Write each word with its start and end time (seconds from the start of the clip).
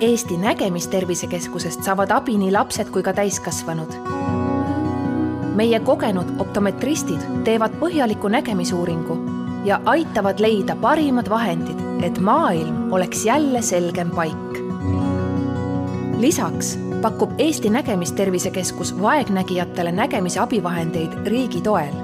Eesti 0.00 0.36
Nägemistervisekeskusest 0.36 1.82
saavad 1.82 2.12
abi 2.14 2.36
nii 2.38 2.52
lapsed 2.54 2.90
kui 2.94 3.02
ka 3.02 3.12
täiskasvanud. 3.12 3.96
meie 5.58 5.80
kogenud 5.80 6.28
optometristid 6.38 7.24
teevad 7.44 7.72
põhjaliku 7.80 8.28
nägemisuuringu 8.30 9.16
ja 9.64 9.80
aitavad 9.84 10.38
leida 10.38 10.76
parimad 10.76 11.26
vahendid, 11.30 11.80
et 12.02 12.18
maailm 12.18 12.92
oleks 12.92 13.24
jälle 13.24 13.62
selgem 13.62 14.10
paik. 14.10 14.62
lisaks 16.18 16.78
pakub 17.02 17.34
Eesti 17.38 17.70
Nägemistervisekeskus 17.70 18.94
vaegnägijatele 19.02 19.92
nägemise 19.92 20.40
abivahendeid 20.40 21.26
riigi 21.26 21.60
toel. 21.60 21.94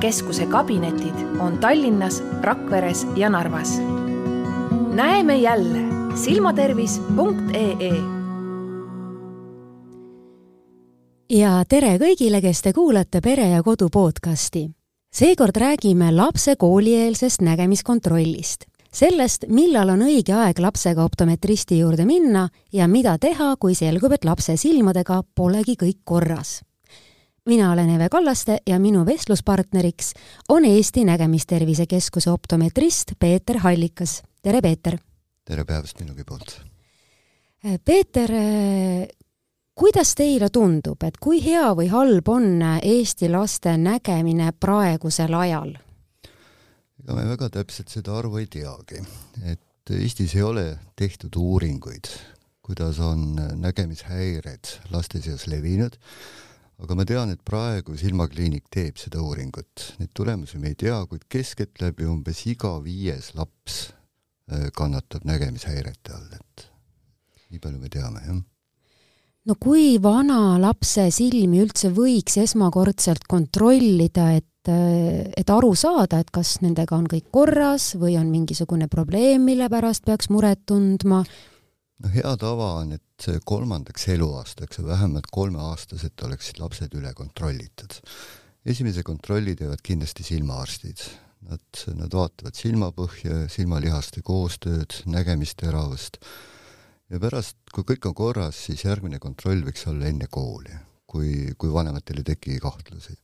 keskuse 0.00 0.46
kabinetid 0.46 1.26
on 1.38 1.58
Tallinnas, 1.58 2.22
Rakveres 2.42 3.06
ja 3.16 3.30
Narvas. 3.30 3.82
näeme 4.94 5.36
jälle 5.36 5.95
silmatervis.ee 6.16 7.92
ja 11.30 11.50
tere 11.68 11.96
kõigile, 12.00 12.40
kes 12.40 12.62
te 12.64 12.72
kuulate 12.72 13.20
Pere 13.20 13.50
ja 13.50 13.62
Kodu 13.62 13.88
podcasti. 13.92 14.70
seekord 15.12 15.56
räägime 15.56 16.12
lapse 16.16 16.56
koolieelsest 16.56 17.40
nägemiskontrollist 17.40 18.64
sellest, 18.92 19.44
millal 19.48 19.92
on 19.92 20.06
õige 20.06 20.32
aeg 20.32 20.58
lapsega 20.58 21.04
optometristi 21.04 21.78
juurde 21.78 22.06
minna 22.08 22.48
ja 22.72 22.88
mida 22.88 23.18
teha, 23.18 23.56
kui 23.60 23.74
selgub, 23.74 24.12
et 24.12 24.24
lapse 24.24 24.56
silmadega 24.56 25.22
polegi 25.34 25.76
kõik 25.76 26.00
korras. 26.04 26.62
mina 27.46 27.72
olen 27.72 27.90
Eve 27.90 28.08
Kallaste 28.08 28.58
ja 28.66 28.78
minu 28.78 29.06
vestluspartneriks 29.06 30.12
on 30.48 30.64
Eesti 30.64 31.04
Nägemistervise 31.04 31.86
Keskuse 31.86 32.30
optometrist 32.30 33.12
Peeter 33.18 33.58
Hallikas. 33.58 34.22
tere, 34.42 34.62
Peeter! 34.62 35.05
Tere 35.46 35.62
päevast 35.64 36.00
minugi 36.02 36.24
poolt! 36.26 36.56
Peeter, 37.84 38.30
kuidas 39.78 40.12
teile 40.18 40.48
tundub, 40.54 41.02
et 41.06 41.18
kui 41.22 41.40
hea 41.42 41.68
või 41.78 41.88
halb 41.90 42.28
on 42.30 42.62
Eesti 42.76 43.30
laste 43.30 43.76
nägemine 43.78 44.52
praegusel 44.60 45.34
ajal? 45.38 45.74
ega 47.02 47.14
me 47.14 47.26
väga 47.28 47.48
täpselt 47.54 47.92
seda 47.94 48.16
arvu 48.18 48.40
ei 48.42 48.48
teagi, 48.50 49.02
et 49.46 49.92
Eestis 49.94 50.34
ei 50.34 50.42
ole 50.42 50.64
tehtud 50.98 51.36
uuringuid, 51.38 52.08
kuidas 52.66 52.98
on 52.98 53.36
nägemishäired 53.62 54.72
laste 54.90 55.20
seas 55.22 55.46
levinud, 55.46 55.94
aga 56.82 56.96
ma 56.98 57.06
tean, 57.06 57.30
et 57.30 57.44
praegu 57.46 57.94
Silmakliinik 57.94 58.66
teeb 58.74 58.98
seda 58.98 59.22
uuringut. 59.22 59.92
Neid 60.00 60.10
tulemusi 60.10 60.58
me 60.58 60.74
ei 60.74 60.80
tea, 60.82 60.98
kuid 61.06 61.28
keskeltläbi 61.30 62.08
umbes 62.10 62.42
iga 62.50 62.74
viies 62.82 63.30
laps 63.38 63.78
äh, 63.92 63.95
kannatab 64.74 65.24
nägemishäirete 65.26 66.12
all, 66.14 66.28
et 66.36 66.68
nii 67.50 67.62
palju 67.62 67.80
me 67.80 67.88
teame, 67.90 68.20
jah 68.26 68.42
no 69.46 69.54
kui 69.62 69.96
vana 70.02 70.58
lapse 70.58 71.08
silmi 71.14 71.62
üldse 71.62 71.90
võiks 71.94 72.38
esmakordselt 72.42 73.26
kontrollida, 73.30 74.32
et 74.36 74.46
et, 74.66 75.50
aru 75.50 75.74
saada, 75.78 76.20
et 76.20 76.30
kas 76.34 76.56
nendega 76.62 76.96
on 76.96 77.06
kõik 77.10 77.28
korras 77.34 77.92
või 78.00 78.16
on 78.18 78.30
mingisugune 78.32 78.88
probleem, 78.90 79.44
mille 79.46 79.68
pärast 79.72 80.06
peaks 80.06 80.30
muret 80.32 80.64
tundma? 80.66 81.22
no 82.02 82.10
hea 82.12 82.32
tava 82.40 82.72
on, 82.82 82.96
et 82.98 83.28
kolmandaks 83.48 84.08
eluaastaks 84.12 84.82
ja 84.82 84.88
vähemalt 84.88 85.30
kolmeaastased 85.32 86.26
oleksid 86.26 86.58
lapsed 86.60 86.98
üle 86.98 87.14
kontrollitud. 87.14 88.00
esimese 88.66 89.02
kontrolli 89.02 89.54
teevad 89.56 89.80
kindlasti 89.82 90.26
silmaarstid. 90.26 91.06
Nad, 91.46 91.62
nad 91.94 92.10
vaatavad 92.10 92.56
silmapõhja, 92.58 93.44
silmalihaste 93.52 94.18
koostööd, 94.26 94.96
nägemisteravust 95.06 96.18
ja 97.12 97.20
pärast, 97.22 97.54
kui 97.70 97.86
kõik 97.86 98.08
on 98.10 98.16
korras, 98.18 98.58
siis 98.66 98.82
järgmine 98.82 99.20
kontroll 99.22 99.62
võiks 99.62 99.86
olla 99.86 100.08
enne 100.10 100.26
kooli, 100.26 100.74
kui, 101.06 101.52
kui 101.54 101.70
vanematel 101.70 102.18
ei 102.24 102.26
teki 102.32 102.58
kahtlusi 102.64 103.14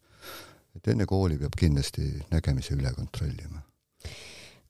et 0.77 0.89
enne 0.93 1.07
kooli 1.09 1.39
peab 1.41 1.57
kindlasti 1.59 2.07
nägemise 2.33 2.77
üle 2.77 2.93
kontrollima. 2.97 3.61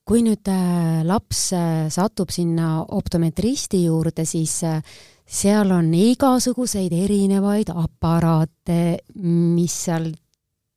kui 0.03 0.19
nüüd 0.19 0.49
äh, 0.51 0.99
laps 1.07 1.53
äh, 1.55 1.87
satub 1.93 2.31
sinna 2.33 2.81
optometristi 2.83 3.85
juurde, 3.85 4.25
siis 4.27 4.57
äh, 4.67 4.81
seal 5.23 5.71
on 5.71 5.93
igasuguseid 5.95 6.91
erinevaid 6.91 7.71
aparaate, 7.71 8.99
mis 9.15 9.77
seal 9.85 10.11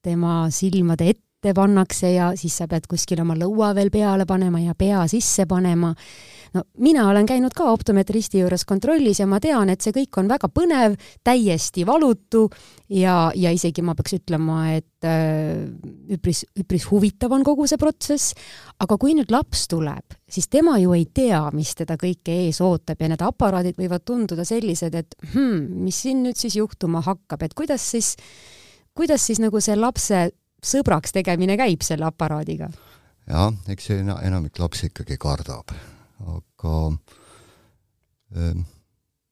tema 0.06 0.45
silmade 0.55 1.11
ette 1.11 1.25
pannakse 1.55 2.11
ja 2.15 2.33
siis 2.37 2.57
sa 2.59 2.67
pead 2.67 2.89
kuskil 2.91 3.21
oma 3.23 3.37
lõua 3.39 3.75
veel 3.77 3.91
peale 3.95 4.27
panema 4.27 4.61
ja 4.61 4.75
pea 4.75 5.05
sisse 5.11 5.47
panema 5.47 5.93
no 6.57 6.63
mina 6.79 7.09
olen 7.11 7.27
käinud 7.29 7.55
ka 7.57 7.69
optometristi 7.73 8.41
juures 8.41 8.65
kontrollis 8.69 9.21
ja 9.21 9.27
ma 9.29 9.41
tean, 9.43 9.71
et 9.73 9.85
see 9.85 9.95
kõik 9.95 10.21
on 10.21 10.31
väga 10.31 10.49
põnev, 10.53 10.97
täiesti 11.27 11.85
valutu 11.89 12.47
ja, 12.93 13.31
ja 13.35 13.53
isegi 13.55 13.85
ma 13.85 13.97
peaks 13.99 14.17
ütlema, 14.19 14.61
et 14.77 15.07
äh, 15.07 15.67
üpris, 16.17 16.45
üpris 16.59 16.87
huvitav 16.91 17.35
on 17.37 17.45
kogu 17.47 17.67
see 17.69 17.81
protsess. 17.81 18.35
aga 18.81 18.99
kui 19.01 19.15
nüüd 19.17 19.33
laps 19.33 19.67
tuleb, 19.73 20.17
siis 20.29 20.49
tema 20.53 20.77
ju 20.83 20.95
ei 20.97 21.07
tea, 21.15 21.41
mis 21.57 21.75
teda 21.77 21.97
kõike 22.01 22.35
ees 22.47 22.61
ootab 22.65 23.01
ja 23.01 23.09
need 23.13 23.25
aparaadid 23.25 23.79
võivad 23.81 24.05
tunduda 24.05 24.45
sellised, 24.45 24.95
et 24.95 25.17
hmm, 25.33 25.85
mis 25.85 26.03
siin 26.05 26.23
nüüd 26.27 26.37
siis 26.37 26.59
juhtuma 26.59 27.03
hakkab, 27.05 27.47
et 27.47 27.57
kuidas 27.57 27.85
siis, 27.95 28.15
kuidas 28.97 29.25
siis 29.27 29.41
nagu 29.43 29.61
see 29.61 29.77
lapse 29.77 30.29
sõbraks 30.66 31.15
tegemine 31.16 31.56
käib 31.60 31.84
selle 31.87 32.09
aparaadiga? 32.09 32.71
jah, 33.27 33.53
eks 33.71 33.93
see 33.93 34.00
enamik 34.03 34.59
lapsi 34.62 34.91
ikkagi 34.91 35.19
kardab 35.21 35.75
aga 36.25 36.75
ähm, 38.37 38.65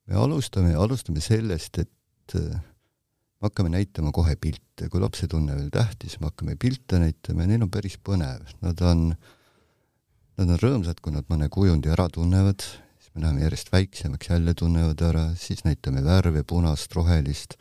me 0.07 0.21
alustame, 0.21 0.75
alustame 0.77 1.23
sellest, 1.25 1.81
et 1.81 2.37
äh, 2.37 2.53
me 2.53 3.49
hakkame 3.49 3.73
näitama 3.73 4.13
kohe 4.15 4.37
pilte, 4.41 4.89
kui 4.91 5.03
lapsed 5.03 5.33
on 5.37 5.49
veel 5.53 5.71
tähtis, 5.73 6.19
me 6.21 6.31
hakkame 6.31 6.59
pilte 6.61 7.01
näitama 7.03 7.45
ja 7.45 7.53
neil 7.53 7.67
on 7.67 7.73
päris 7.73 7.97
põnev, 8.01 8.45
nad 8.65 8.83
on, 8.85 9.07
nad 10.39 10.57
on 10.57 10.61
rõõmsad, 10.61 11.01
kui 11.05 11.15
nad 11.15 11.29
mõne 11.33 11.49
kujundi 11.53 11.93
ära 11.93 12.09
tunnevad, 12.13 12.67
siis 12.99 13.15
me 13.15 13.25
läheme 13.25 13.47
järjest 13.47 13.73
väiksemaks, 13.73 14.33
jälle 14.35 14.57
tunnevad 14.59 15.07
ära, 15.09 15.31
siis 15.41 15.65
näitame 15.67 16.05
värve, 16.05 16.45
punast, 16.45 16.93
rohelist 16.97 17.59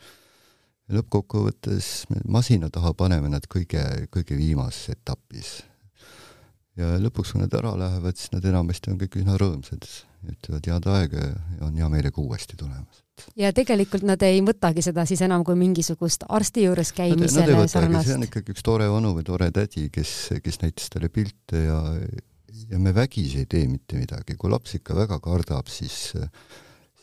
lõppkokkuvõttes 0.92 1.92
masina 2.28 2.68
taha 2.72 2.92
paneme 2.96 3.30
nad 3.32 3.46
kõige, 3.50 3.84
kõige 4.12 4.36
viimases 4.36 4.92
etapis 4.98 5.62
ja 6.78 6.96
lõpuks, 7.00 7.32
kui 7.32 7.42
nad 7.42 7.54
ära 7.56 7.72
lähevad, 7.78 8.18
siis 8.18 8.32
nad 8.34 8.44
enamasti 8.50 8.92
on 8.92 8.98
kõik 9.00 9.16
üsna 9.20 9.38
rõõmsad, 9.40 9.86
ütlevad 10.32 10.68
head 10.70 10.88
aega 10.90 11.22
ja 11.30 11.62
on 11.68 11.78
hea 11.78 11.88
meelega 11.92 12.20
uuesti 12.20 12.58
tulemas. 12.60 13.02
ja 13.38 13.52
tegelikult 13.54 14.02
nad 14.02 14.22
ei 14.26 14.42
võtagi 14.42 14.82
seda 14.82 15.06
siis 15.06 15.22
enam 15.22 15.44
kui 15.46 15.56
mingisugust 15.58 16.26
arsti 16.28 16.66
juures 16.66 16.92
käimisele 16.92 17.68
sarnast? 17.68 18.08
see 18.08 18.18
on 18.18 18.26
ikkagi 18.26 18.54
üks 18.56 18.66
tore 18.66 18.88
onu 18.90 19.14
või 19.16 19.24
tore 19.24 19.50
tädi, 19.54 19.88
kes, 19.94 20.34
kes 20.42 20.60
näitas 20.64 20.90
talle 20.92 21.08
pilte 21.08 21.64
ja 21.68 21.80
ja 22.70 22.78
me 22.78 22.94
vägisi 22.94 23.42
ei 23.42 23.46
tee 23.50 23.66
mitte 23.68 23.98
midagi, 23.98 24.36
kui 24.38 24.50
laps 24.50 24.76
ikka 24.78 24.94
väga 24.98 25.18
kardab, 25.22 25.70
siis 25.70 26.14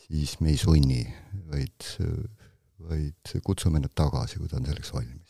siis 0.06 0.36
me 0.40 0.52
ei 0.52 0.58
sunni, 0.60 1.02
vaid, 1.50 1.88
vaid 2.88 3.36
kutsume 3.44 3.80
nad 3.80 3.92
tagasi, 3.94 4.38
kui 4.40 4.48
ta 4.48 4.58
on 4.60 4.66
selleks 4.68 4.92
valmis. 4.94 5.22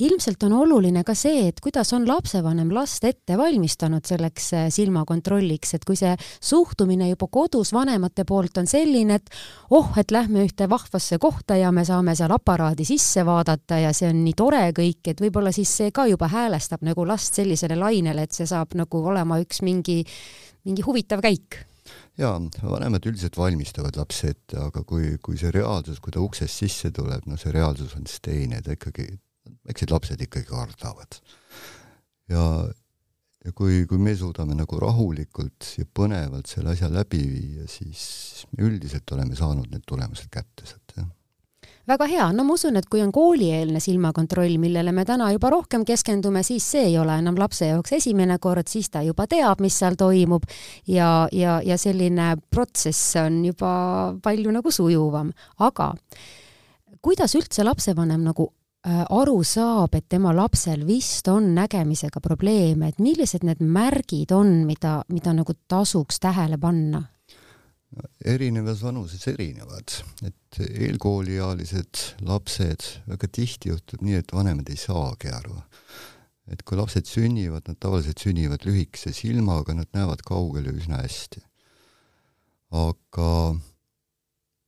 Ilmselt 0.00 0.42
on 0.46 0.54
oluline 0.62 1.02
ka 1.04 1.12
see, 1.18 1.42
et 1.50 1.58
kuidas 1.60 1.90
on 1.92 2.06
lapsevanem 2.08 2.70
last 2.72 3.04
ette 3.04 3.36
valmistanud 3.36 4.06
selleks 4.08 4.46
äh, 4.56 4.66
silmakontrolliks, 4.72 5.74
et 5.76 5.84
kui 5.84 5.98
see 5.98 6.14
suhtumine 6.40 7.10
juba 7.10 7.28
kodus 7.32 7.74
vanemate 7.76 8.24
poolt 8.28 8.62
on 8.62 8.70
selline, 8.70 9.18
et 9.20 9.28
oh, 9.76 9.90
et 10.00 10.14
lähme 10.14 10.46
ühte 10.46 10.68
vahvasse 10.70 11.20
kohta 11.20 11.58
ja 11.60 11.72
me 11.74 11.84
saame 11.84 12.16
seal 12.16 12.32
aparaadi 12.32 12.86
sisse 12.88 13.26
vaadata 13.28 13.82
ja 13.84 13.92
see 13.92 14.08
on 14.08 14.22
nii 14.24 14.36
tore 14.38 14.64
kõik, 14.76 15.02
et 15.12 15.20
võib-olla 15.20 15.52
siis 15.52 15.74
see 15.82 15.92
ka 15.92 16.08
juba 16.08 16.30
häälestab 16.32 16.84
nagu 16.88 17.04
last 17.08 17.36
sellisele 17.36 17.76
lainele, 17.76 18.24
et 18.24 18.36
see 18.36 18.48
saab 18.48 18.72
nagu 18.78 19.04
olema 19.12 19.40
üks 19.42 19.60
mingi, 19.66 20.00
mingi 20.64 20.86
huvitav 20.86 21.24
käik 21.24 21.67
jaa, 22.18 22.34
vanemad 22.62 23.06
üldiselt 23.10 23.38
valmistavad 23.38 23.98
lapse 24.00 24.32
ette, 24.34 24.58
aga 24.68 24.82
kui, 24.88 25.16
kui 25.22 25.38
see 25.40 25.52
reaalsus, 25.54 26.00
kui 26.04 26.14
ta 26.14 26.22
uksest 26.24 26.64
sisse 26.64 26.92
tuleb, 26.94 27.26
no 27.30 27.38
see 27.40 27.54
reaalsus 27.54 27.94
on 27.98 28.06
siis 28.08 28.22
teine, 28.24 28.62
ta 28.64 28.76
ikkagi 28.76 29.08
need 29.48 29.90
lapsed 29.92 30.22
ikkagi 30.26 30.48
kardavad. 30.48 31.20
ja, 32.32 32.44
ja 33.44 33.52
kui, 33.56 33.84
kui 33.88 34.00
me 34.02 34.16
suudame 34.16 34.56
nagu 34.58 34.80
rahulikult 34.82 35.74
ja 35.78 35.86
põnevalt 35.86 36.50
selle 36.50 36.74
asja 36.74 36.90
läbi 36.92 37.22
viia, 37.28 37.68
siis 37.70 38.46
me 38.52 38.66
üldiselt 38.68 39.16
oleme 39.16 39.38
saanud 39.38 39.70
need 39.72 39.86
tulemused 39.88 40.28
kätte 40.32 40.66
sealt, 40.68 40.96
jah 40.96 41.08
väga 41.88 42.08
hea, 42.10 42.26
no 42.36 42.44
ma 42.44 42.54
usun, 42.54 42.76
et 42.80 42.88
kui 42.90 43.02
on 43.02 43.12
koolieelne 43.14 43.80
silmakontroll, 43.80 44.58
millele 44.60 44.92
me 44.92 45.04
täna 45.08 45.30
juba 45.34 45.50
rohkem 45.54 45.86
keskendume, 45.88 46.42
siis 46.46 46.66
see 46.74 46.84
ei 46.90 46.98
ole 47.00 47.16
enam 47.18 47.38
lapse 47.40 47.70
jaoks 47.70 47.96
esimene 47.98 48.38
kord, 48.42 48.68
siis 48.68 48.90
ta 48.92 49.02
juba 49.06 49.26
teab, 49.30 49.62
mis 49.64 49.78
seal 49.78 49.96
toimub. 49.98 50.44
Ja, 50.86 51.28
ja, 51.32 51.58
ja 51.64 51.78
selline 51.80 52.34
protsess 52.50 53.16
on 53.22 53.42
juba 53.48 53.72
palju 54.22 54.52
nagu 54.54 54.72
sujuvam, 54.72 55.32
aga 55.64 55.92
kuidas 57.02 57.34
üldse 57.38 57.64
lapsevanem 57.64 58.24
nagu 58.26 58.50
Äh, 58.86 59.02
aru 59.10 59.40
saab, 59.42 59.96
et 59.98 60.06
tema 60.08 60.30
lapsel 60.32 60.84
vist 60.86 61.26
on 61.28 61.50
nägemisega 61.56 62.22
probleeme, 62.22 62.92
et 62.92 63.00
millised 63.02 63.42
need 63.42 63.58
märgid 63.58 64.30
on, 64.32 64.62
mida, 64.68 65.00
mida 65.10 65.34
nagu 65.34 65.56
tasuks 65.68 66.20
tähele 66.22 66.60
panna? 66.62 67.02
Erinevas 68.28 68.82
vanuses 68.84 69.24
erinevad, 69.30 69.94
et 70.26 70.58
eelkooliealised 70.60 72.02
lapsed, 72.28 72.84
väga 73.08 73.30
tihti 73.32 73.72
juhtub 73.72 74.04
nii, 74.04 74.18
et 74.20 74.34
vanemad 74.34 74.68
ei 74.68 74.80
saagi 74.80 75.32
aru. 75.32 75.56
et 76.48 76.62
kui 76.64 76.78
lapsed 76.78 77.04
sünnivad, 77.04 77.66
nad 77.68 77.76
tavaliselt 77.76 78.22
sünnivad 78.24 78.62
lühikese 78.64 79.12
silmaga, 79.12 79.74
nad 79.76 79.88
näevad 79.92 80.22
kaugele 80.24 80.72
üsna 80.72 81.02
hästi. 81.02 81.42
aga 82.70 83.56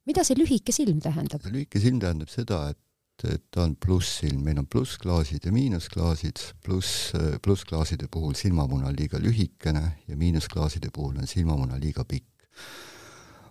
mida 0.08 0.24
see 0.24 0.36
lühike 0.36 0.72
silm 0.72 1.00
tähendab? 1.00 1.44
lühike 1.48 1.80
silm 1.80 2.00
tähendab 2.00 2.32
seda, 2.32 2.68
et 2.72 2.80
et 3.28 3.42
ta 3.52 3.66
on 3.66 3.74
plussilm, 3.76 4.40
meil 4.44 4.56
on 4.62 4.66
plussklaasid 4.70 5.44
ja 5.44 5.52
miinusklaasid, 5.52 6.40
pluss, 6.64 7.10
plussklaaside 7.44 8.08
puhul 8.08 8.32
silmamuna 8.32 8.88
on 8.88 8.96
liiga 8.96 9.20
lühikene 9.20 9.82
ja 10.08 10.16
miinusklaaside 10.16 10.88
puhul 10.88 11.18
on 11.20 11.28
silmamuna 11.28 11.76
liiga 11.80 12.04
pikk. 12.08 12.24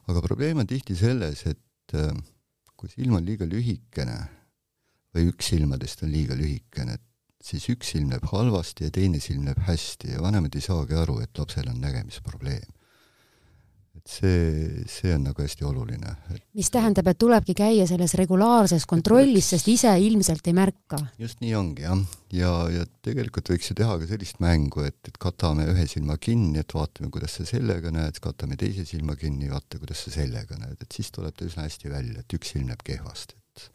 Aga 0.09 0.23
probleem 0.25 0.61
on 0.61 0.69
tihti 0.69 0.95
selles, 0.97 1.45
et 1.49 1.95
äh, 1.97 2.13
kui 2.79 2.89
silm 2.91 3.19
on 3.19 3.25
liiga 3.25 3.47
lühikene 3.49 4.17
või 5.15 5.29
üks 5.31 5.51
silmadest 5.53 6.03
on 6.05 6.13
liiga 6.13 6.37
lühikene, 6.37 6.97
siis 7.43 7.65
üks 7.71 7.93
silm 7.93 8.11
näeb 8.13 8.25
halvasti 8.31 8.87
ja 8.87 8.93
teine 8.93 9.21
silm 9.23 9.45
näeb 9.47 9.61
hästi 9.67 10.15
ja 10.15 10.23
vanemad 10.23 10.55
ei 10.55 10.65
saagi 10.65 10.97
aru, 10.97 11.19
et 11.23 11.37
lapsel 11.37 11.69
on 11.71 11.81
nägemisprobleem 11.81 12.78
et 13.99 14.11
see, 14.11 14.85
see 14.89 15.11
on 15.15 15.27
nagu 15.27 15.43
hästi 15.43 15.67
oluline 15.67 16.13
et.... 16.33 16.43
mis 16.57 16.71
tähendab, 16.71 17.07
et 17.11 17.19
tulebki 17.19 17.55
käia 17.57 17.85
selles 17.89 18.15
regulaarses 18.19 18.87
kontrollis, 18.89 19.51
sest 19.53 19.69
ise 19.71 19.91
ilmselt 20.05 20.47
ei 20.49 20.55
märka. 20.57 21.01
just 21.21 21.43
nii 21.43 21.53
ongi 21.59 21.85
jah, 21.85 22.01
ja, 22.35 22.53
ja 22.73 22.87
tegelikult 23.05 23.51
võiks 23.53 23.71
ju 23.71 23.77
teha 23.79 23.99
ka 24.01 24.09
sellist 24.09 24.41
mängu, 24.43 24.85
et, 24.87 24.99
et 25.09 25.19
katame 25.21 25.67
ühe 25.73 25.85
silma 25.91 26.17
kinni, 26.21 26.63
et 26.63 26.75
vaatame, 26.75 27.11
kuidas 27.13 27.39
sa 27.39 27.47
sellega 27.49 27.93
näed, 27.95 28.21
katame 28.23 28.57
teise 28.59 28.87
silma 28.87 29.17
kinni, 29.19 29.51
vaata, 29.51 29.81
kuidas 29.81 30.05
sa 30.07 30.15
sellega 30.15 30.57
näed, 30.61 30.79
et 30.79 30.95
siis 30.99 31.11
tuleb 31.15 31.35
ta 31.35 31.47
üsna 31.47 31.67
hästi 31.67 31.93
välja, 31.93 32.23
et 32.23 32.39
üks 32.39 32.55
silm 32.55 32.71
näeb 32.71 32.83
kehvasti, 32.85 33.37
et 33.37 33.69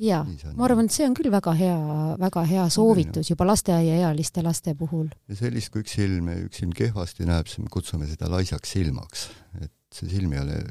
jaa, 0.00 0.20
ma 0.56 0.66
arvan, 0.66 0.88
et 0.88 0.94
see 0.94 1.06
on 1.06 1.14
küll 1.16 1.30
väga 1.32 1.52
hea, 1.58 1.80
väga 2.20 2.44
hea 2.48 2.66
soovitus 2.72 3.30
juba 3.32 3.46
lasteaiaealiste 3.50 4.44
laste 4.44 4.74
puhul. 4.78 5.10
ja 5.28 5.38
sellist, 5.38 5.72
kui 5.72 5.84
üks 5.84 5.96
silm, 5.98 6.30
üks 6.46 6.62
silm 6.62 6.72
kehvasti 6.76 7.28
näeb, 7.28 7.50
siis 7.50 7.62
me 7.64 7.72
kutsume 7.72 8.08
seda 8.10 8.30
laisaks 8.32 8.76
silmaks. 8.76 9.28
et 9.60 9.72
see 9.94 10.08
silm 10.12 10.32
ei 10.36 10.42
ole 10.44 10.62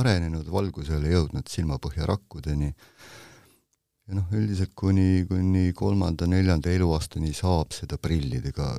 arenenud, 0.00 0.46
valgus 0.52 0.90
ei 0.90 1.00
ole 1.00 1.14
jõudnud 1.16 1.50
silmapõhjarakkudeni. 1.50 2.70
ja 4.06 4.18
noh, 4.18 4.32
üldiselt 4.38 4.74
kuni, 4.78 5.26
kuni 5.28 5.70
kolmanda-neljanda 5.76 6.72
eluaastani 6.74 7.34
saab 7.36 7.74
seda 7.76 7.98
prillidega 7.98 8.72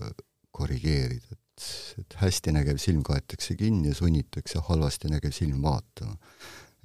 korrigeerida, 0.52 1.36
et, 1.36 1.70
et 2.04 2.20
hästi 2.24 2.56
nägev 2.56 2.80
silm 2.82 3.04
kaetakse 3.08 3.56
kinni 3.60 3.92
ja 3.92 3.98
sunnitakse 3.98 4.64
halvasti 4.68 5.12
nägev 5.12 5.36
silm 5.36 5.64
vaatama 5.64 6.16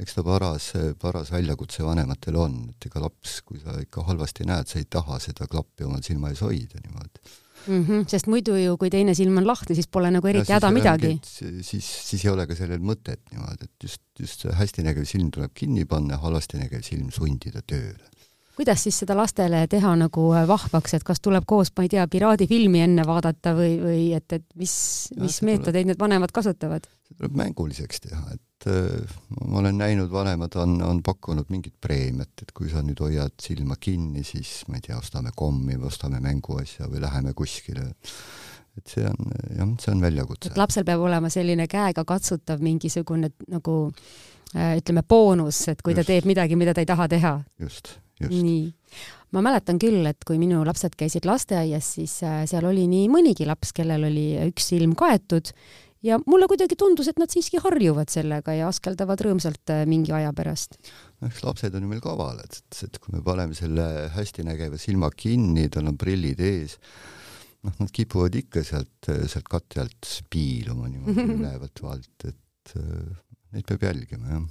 eks 0.03 0.19
ta 0.19 0.23
paras, 0.27 0.69
paras 1.01 1.33
väljakutse 1.33 1.85
vanematel 1.87 2.37
on, 2.37 2.57
et 2.75 2.89
ega 2.91 3.01
laps, 3.07 3.41
kui 3.47 3.61
sa 3.63 3.79
ikka 3.81 4.05
halvasti 4.11 4.47
näed, 4.49 4.69
sa 4.69 4.81
ei 4.81 4.89
taha 4.91 5.19
seda 5.23 5.49
klappi 5.51 5.87
omal 5.89 6.05
silma 6.05 6.33
ees 6.33 6.43
hoida 6.45 6.81
niimoodi 6.83 7.23
mm. 7.67 7.85
-hmm, 7.85 8.09
sest 8.09 8.27
muidu 8.27 8.57
ju, 8.61 8.77
kui 8.77 8.91
teine 8.91 9.15
silm 9.15 9.39
on 9.41 9.47
lahti, 9.47 9.75
siis 9.75 9.89
pole 9.89 10.11
nagu 10.11 10.29
eriti 10.29 10.53
häda 10.53 10.71
midagi. 10.71 11.19
siis, 11.25 11.87
siis 12.11 12.25
ei 12.25 12.31
ole 12.31 12.47
ka 12.47 12.55
sellel 12.55 12.81
mõtet 12.81 13.23
niimoodi, 13.33 13.65
et 13.65 13.89
just, 13.89 14.03
just 14.21 14.45
see 14.45 14.53
hästi 14.53 14.85
nägev 14.87 15.09
silm 15.09 15.31
tuleb 15.31 15.55
kinni 15.55 15.85
panna, 15.85 16.21
halvasti 16.21 16.61
nägev 16.61 16.85
silm 16.85 17.11
sundida 17.11 17.63
tööle 17.63 18.16
kuidas 18.57 18.83
siis 18.87 18.99
seda 19.03 19.17
lastele 19.17 19.65
teha 19.71 19.93
nagu 20.01 20.27
äh, 20.35 20.47
vahvaks, 20.49 20.97
et 20.97 21.05
kas 21.07 21.21
tuleb 21.25 21.45
koos, 21.49 21.71
ma 21.77 21.85
ei 21.85 21.93
tea, 21.93 22.07
piraadifilmi 22.11 22.83
enne 22.87 23.05
vaadata 23.07 23.53
või, 23.57 23.77
või 23.83 24.03
et, 24.17 24.27
et 24.33 24.47
mis, 24.57 24.75
mis 25.21 25.41
meetodeid 25.45 25.85
tuleb, 25.85 25.93
need 25.93 26.03
vanemad 26.03 26.33
kasutavad? 26.35 26.89
see 27.07 27.19
tuleb 27.21 27.37
mänguliseks 27.39 28.03
teha, 28.09 28.23
et 28.35 28.69
äh, 28.73 29.19
ma 29.45 29.61
olen 29.61 29.77
näinud, 29.83 30.11
vanemad 30.13 30.57
on, 30.63 30.79
on 30.87 31.03
pakkunud 31.05 31.53
mingit 31.53 31.77
preemiat, 31.81 32.33
et 32.43 32.55
kui 32.57 32.73
sa 32.73 32.83
nüüd 32.85 33.01
hoiad 33.05 33.37
silma 33.43 33.77
kinni, 33.81 34.25
siis 34.27 34.63
ma 34.71 34.81
ei 34.81 34.89
tea, 34.89 34.99
ostame 34.99 35.35
kommi 35.37 35.77
või 35.77 35.91
ostame 35.91 36.23
mänguasja 36.25 36.89
või 36.93 37.05
läheme 37.05 37.37
kuskile 37.37 37.91
et 38.77 38.93
see 38.93 39.05
on 39.09 39.37
jah, 39.57 39.69
see 39.81 39.93
on 39.93 40.01
väljakutse. 40.05 40.51
et 40.51 40.59
lapsel 40.61 40.85
peab 40.89 41.05
olema 41.05 41.31
selline 41.33 41.69
käega 41.69 42.05
katsutav 42.09 42.65
mingisugune 42.65 43.31
nagu 43.53 43.77
äh, 44.57 44.75
ütleme, 44.81 45.05
boonus, 45.05 45.63
et 45.73 45.85
kui 45.85 45.93
just. 45.93 46.03
ta 46.03 46.13
teeb 46.13 46.29
midagi, 46.29 46.57
mida 46.57 46.75
ta 46.75 46.85
ei 46.85 46.89
taha 46.89 47.09
teha. 47.13 47.37
just 47.61 47.99
nii. 48.25 48.61
Ma 49.35 49.43
mäletan 49.45 49.81
küll, 49.83 50.05
et 50.09 50.23
kui 50.25 50.39
minu 50.41 50.63
lapsed 50.65 50.95
käisid 50.97 51.27
lasteaias, 51.29 51.89
siis 51.99 52.15
äh, 52.25 52.45
seal 52.49 52.65
oli 52.69 52.87
nii 52.89 53.09
mõnigi 53.13 53.49
laps, 53.49 53.75
kellel 53.77 54.07
oli 54.09 54.29
üks 54.47 54.71
silm 54.71 54.95
kaetud 54.97 55.51
ja 56.07 56.19
mulle 56.29 56.49
kuidagi 56.49 56.79
tundus, 56.79 57.11
et 57.11 57.19
nad 57.21 57.33
siiski 57.33 57.61
harjuvad 57.63 58.13
sellega 58.13 58.55
ja 58.57 58.71
askeldavad 58.71 59.21
rõõmsalt 59.27 59.75
äh, 59.75 59.85
mingi 59.91 60.15
aja 60.17 60.33
pärast. 60.37 60.79
no 61.21 61.29
eks 61.29 61.43
lapsed 61.45 61.77
on 61.77 61.87
ju 61.87 61.91
meil 61.91 62.03
kavalad, 62.05 62.61
et, 62.61 62.81
et 62.87 62.99
kui 63.03 63.17
me 63.17 63.23
paneme 63.27 63.59
selle 63.59 63.87
hästi 64.15 64.47
nägeva 64.47 64.81
silma 64.81 65.11
kinni, 65.13 65.69
tal 65.73 65.91
on 65.91 65.99
prillid 66.01 66.41
ees, 66.41 66.79
noh, 67.67 67.75
nad 67.81 67.93
kipuvad 67.93 68.39
ikka 68.41 68.65
sealt, 68.65 69.11
sealt 69.11 69.51
katte 69.51 69.83
alt 69.85 70.13
piiluma 70.33 70.89
niimoodi 70.93 71.27
ülevalt 71.41 71.83
vaalt, 71.85 72.31
et 72.31 72.79
äh, 72.79 73.11
neid 73.57 73.69
peab 73.69 73.91
jälgima, 73.91 74.39
jah 74.39 74.47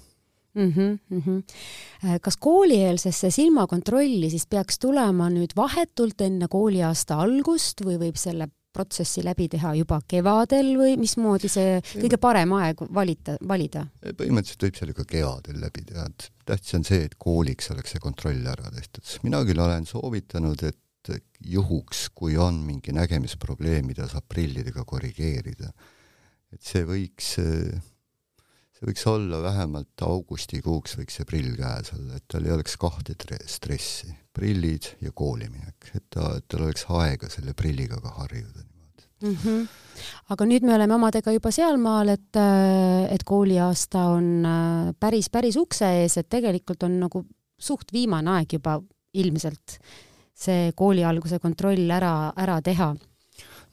mm. 0.55 0.71
-hmm, 0.71 0.99
mm 1.09 1.21
-hmm. 1.21 2.19
kas 2.21 2.37
koolieelsesse 2.37 3.31
silmakontrolli 3.31 4.29
siis 4.29 4.47
peaks 4.47 4.79
tulema 4.79 5.29
nüüd 5.29 5.55
vahetult 5.55 6.21
enne 6.21 6.47
kooliaasta 6.47 7.19
algust 7.21 7.81
või 7.85 7.99
võib 7.99 8.19
selle 8.19 8.49
protsessi 8.75 9.23
läbi 9.23 9.47
teha 9.51 9.73
juba 9.79 10.01
kevadel 10.07 10.73
või 10.79 10.95
mismoodi 10.99 11.51
see 11.51 11.77
kõige 11.93 12.19
parem 12.21 12.51
aeg 12.59 12.81
valita, 12.93 13.37
valida? 13.47 13.85
põhimõtteliselt 14.03 14.67
võib 14.67 14.79
selle 14.79 14.93
ka 14.97 15.05
kevadel 15.11 15.61
läbi 15.63 15.85
teha, 15.91 16.07
et 16.11 16.31
tähtis 16.45 16.75
on 16.79 16.83
see, 16.83 17.05
et 17.07 17.15
kooliks 17.15 17.71
oleks 17.71 17.95
see 17.95 18.03
kontroll 18.03 18.51
ära 18.51 18.71
tehtud. 18.75 19.03
mina 19.23 19.43
küll 19.47 19.63
olen 19.63 19.85
soovitanud, 19.85 20.63
et 20.63 20.81
juhuks, 21.45 22.09
kui 22.17 22.37
on 22.41 22.55
mingi 22.65 22.93
nägemisprobleem, 22.95 23.85
mida 23.85 24.07
saab 24.09 24.25
prillidega 24.27 24.83
korrigeerida, 24.89 25.69
et 26.51 26.61
see 26.65 26.81
võiks 26.87 27.35
see 28.75 28.89
võiks 28.89 29.05
olla 29.07 29.39
vähemalt 29.43 30.03
augustikuuks 30.03 30.97
võiks 30.99 31.19
see 31.19 31.27
prill 31.27 31.55
käes 31.59 31.93
olla, 31.95 32.19
et 32.19 32.25
tal 32.31 32.47
ei 32.47 32.55
oleks 32.55 32.75
kahte 32.81 33.15
stressi, 33.47 34.11
prillid 34.35 34.89
ja 35.05 35.13
kooliminek, 35.15 35.91
et 35.95 36.07
ta, 36.11 36.35
et 36.39 36.47
tal 36.51 36.67
oleks 36.67 36.87
aega 36.91 37.31
selle 37.31 37.55
prilliga 37.55 38.01
ka 38.03 38.11
harjuda 38.19 38.65
niimoodi 38.65 39.07
mm. 39.23 39.37
-hmm. 39.43 39.67
aga 40.35 40.49
nüüd 40.51 40.67
me 40.67 40.75
oleme 40.75 40.97
omadega 40.97 41.31
juba 41.31 41.51
sealmaal, 41.55 42.11
et, 42.17 42.41
et 43.09 43.23
kooliaasta 43.23 44.09
on 44.17 44.27
äh, 44.45 44.91
päris, 44.99 45.29
päris 45.29 45.55
ukse 45.57 45.93
ees, 46.01 46.17
et 46.17 46.29
tegelikult 46.29 46.83
on 46.83 46.99
nagu 46.99 47.25
suht 47.57 47.93
viimane 47.93 48.39
aeg 48.39 48.59
juba 48.59 48.81
ilmselt 49.15 49.79
see 50.35 50.71
kooli 50.75 51.03
alguse 51.07 51.39
kontroll 51.39 51.89
ära, 51.95 52.33
ära 52.35 52.59
teha 52.61 52.91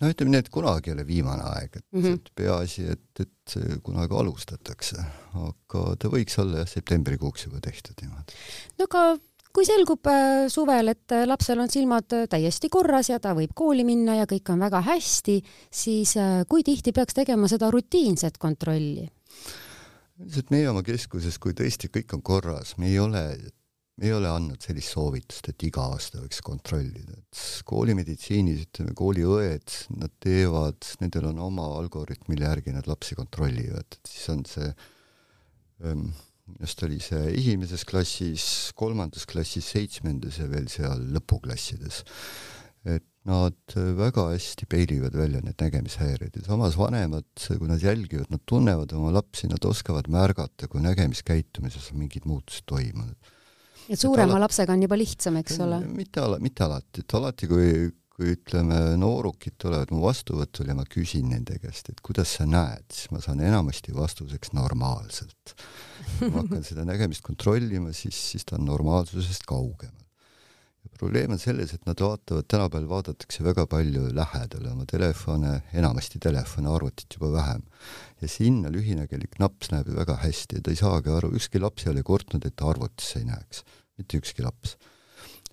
no 0.02 0.12
ütleme 0.12 0.34
nii, 0.34 0.44
et 0.44 0.52
kunagi 0.52 0.90
ei 0.90 0.96
ole 0.96 1.06
viimane 1.06 1.44
aeg, 1.54 1.76
et 1.78 1.86
mm, 1.94 2.02
-hmm. 2.02 2.20
et 2.20 2.30
peaasi, 2.34 2.86
et, 2.96 3.26
et 3.26 3.58
kunagi 3.86 4.16
alustatakse, 4.18 5.04
aga 5.48 5.84
ta 5.98 6.10
võiks 6.12 6.38
olla 6.42 6.64
jah, 6.64 6.72
septembrikuuks 6.76 7.46
juba 7.46 7.62
tehtud 7.62 8.02
niimoodi. 8.02 8.40
no 8.78 8.88
aga 8.90 9.04
kui 9.52 9.66
selgub 9.68 10.08
äh, 10.08 10.48
suvel, 10.52 10.92
et 10.92 11.12
äh, 11.12 11.26
lapsel 11.28 11.60
on 11.62 11.70
silmad 11.72 12.12
äh, 12.16 12.26
täiesti 12.30 12.70
korras 12.72 13.12
ja 13.12 13.20
ta 13.22 13.34
võib 13.36 13.52
kooli 13.54 13.84
minna 13.84 14.16
ja 14.22 14.28
kõik 14.28 14.52
on 14.54 14.64
väga 14.64 14.80
hästi, 14.88 15.38
siis 15.70 16.14
kui 16.48 16.64
tihti 16.66 16.94
peaks 16.96 17.14
tegema 17.22 17.50
seda 17.52 17.70
rutiinset 17.72 18.40
kontrolli? 18.42 19.08
üldiselt 20.22 20.52
meie 20.54 20.68
oma 20.70 20.84
keskuses, 20.86 21.38
kui 21.42 21.54
tõesti 21.56 21.88
kõik 21.90 22.12
on 22.14 22.22
korras, 22.22 22.76
me 22.78 22.90
ei 22.92 22.98
ole 23.02 23.22
ei 24.00 24.12
ole 24.14 24.30
andnud 24.30 24.62
sellist 24.64 24.94
soovitust, 24.94 25.50
et 25.52 25.64
iga 25.68 25.84
aasta 25.92 26.22
võiks 26.22 26.40
kontrollida, 26.44 27.18
et 27.18 27.42
koolimeditsiinis, 27.68 28.64
ütleme, 28.68 28.94
kooliõed, 28.96 29.76
nad 30.00 30.14
teevad, 30.22 30.88
nendel 31.02 31.28
on 31.32 31.42
oma 31.50 31.68
algoritm, 31.76 32.30
mille 32.32 32.48
järgi 32.48 32.72
nad 32.72 32.88
lapsi 32.88 33.18
kontrollivad, 33.18 33.98
et 33.98 34.12
siis 34.14 34.30
on 34.32 34.44
see 34.48 34.70
ähm, 35.84 36.08
just 36.60 36.82
oli 36.86 36.98
see 37.04 37.34
esimeses 37.36 37.84
klassis, 37.88 38.46
kolmandas 38.78 39.28
klassis, 39.28 39.68
seitsmendas 39.74 40.40
ja 40.40 40.48
veel 40.50 40.68
seal 40.72 41.04
lõpuklassides. 41.12 42.02
et 42.82 43.04
nad 43.28 43.74
väga 43.94 44.24
hästi 44.32 44.66
peilivad 44.66 45.14
välja 45.14 45.38
need 45.44 45.60
nägemishäired. 45.62 46.34
Ja 46.34 46.42
samas 46.42 46.74
vanemad, 46.74 47.28
kui 47.38 47.68
nad 47.70 47.78
jälgivad, 47.78 48.32
nad 48.34 48.42
tunnevad 48.50 48.90
oma 48.98 49.12
lapsi, 49.14 49.46
nad 49.46 49.62
oskavad 49.62 50.08
märgata, 50.10 50.66
kui 50.66 50.82
nägemiskäitumises 50.82 51.92
on 51.92 52.00
mingid 52.02 52.26
muutused 52.26 52.66
toimunud 52.66 53.30
et 53.88 54.00
suurema 54.00 54.36
et 54.36 54.44
lapsega 54.44 54.74
on 54.74 54.84
juba 54.86 54.98
lihtsam, 54.98 55.40
eks 55.42 55.58
ole? 55.64 55.80
mitte 55.88 56.22
ala-, 56.22 56.40
mitte 56.42 56.64
alati, 56.66 57.04
et 57.04 57.16
alati, 57.18 57.48
kui, 57.50 57.70
kui 58.12 58.34
ütleme, 58.36 58.80
noorukid 59.00 59.56
tulevad 59.62 59.92
mu 59.94 60.02
vastuvõtule 60.04 60.74
ja 60.74 60.78
ma 60.78 60.86
küsin 60.88 61.30
nende 61.32 61.58
käest, 61.62 61.90
et 61.92 62.02
kuidas 62.04 62.36
sa 62.38 62.46
näed, 62.48 62.86
siis 62.92 63.12
ma 63.14 63.22
saan 63.24 63.42
enamasti 63.44 63.94
vastuseks 63.96 64.54
normaalselt. 64.56 65.56
kui 66.18 66.30
ma 66.30 66.44
hakkan 66.44 66.66
seda 66.66 66.86
nägemist 66.88 67.24
kontrollima, 67.26 67.94
siis, 67.96 68.18
siis 68.32 68.46
ta 68.48 68.58
on 68.58 68.68
normaalsusest 68.68 69.46
kaugemal. 69.48 70.01
Probleem 71.02 71.34
on 71.34 71.40
selles, 71.42 71.72
et 71.74 71.86
nad 71.88 71.98
vaatavad, 71.98 72.46
tänapäeval 72.50 72.88
vaadatakse 72.90 73.42
väga 73.44 73.66
palju 73.70 74.06
lähedale 74.14 74.70
oma 74.70 74.86
telefone, 74.88 75.56
enamasti 75.74 76.20
telefone, 76.22 76.70
arvutit 76.70 77.16
juba 77.16 77.32
vähem. 77.34 77.62
ja 78.22 78.28
sinna 78.28 78.70
lühinägelik 78.70 79.40
naps 79.42 79.72
näeb 79.72 79.88
ju 79.90 79.96
väga 79.96 80.14
hästi 80.22 80.60
ja 80.60 80.62
ta 80.62 80.70
ei 80.70 80.78
saagi 80.78 81.10
aru, 81.10 81.32
ükski 81.38 81.58
laps 81.58 81.86
ei 81.86 81.90
ole 81.90 82.04
kurtnud, 82.06 82.44
et 82.46 82.54
ta 82.56 82.68
arvutisse 82.70 83.18
ei 83.18 83.26
näeks, 83.26 83.64
mitte 83.98 84.20
ükski 84.20 84.46
laps. 84.46 84.76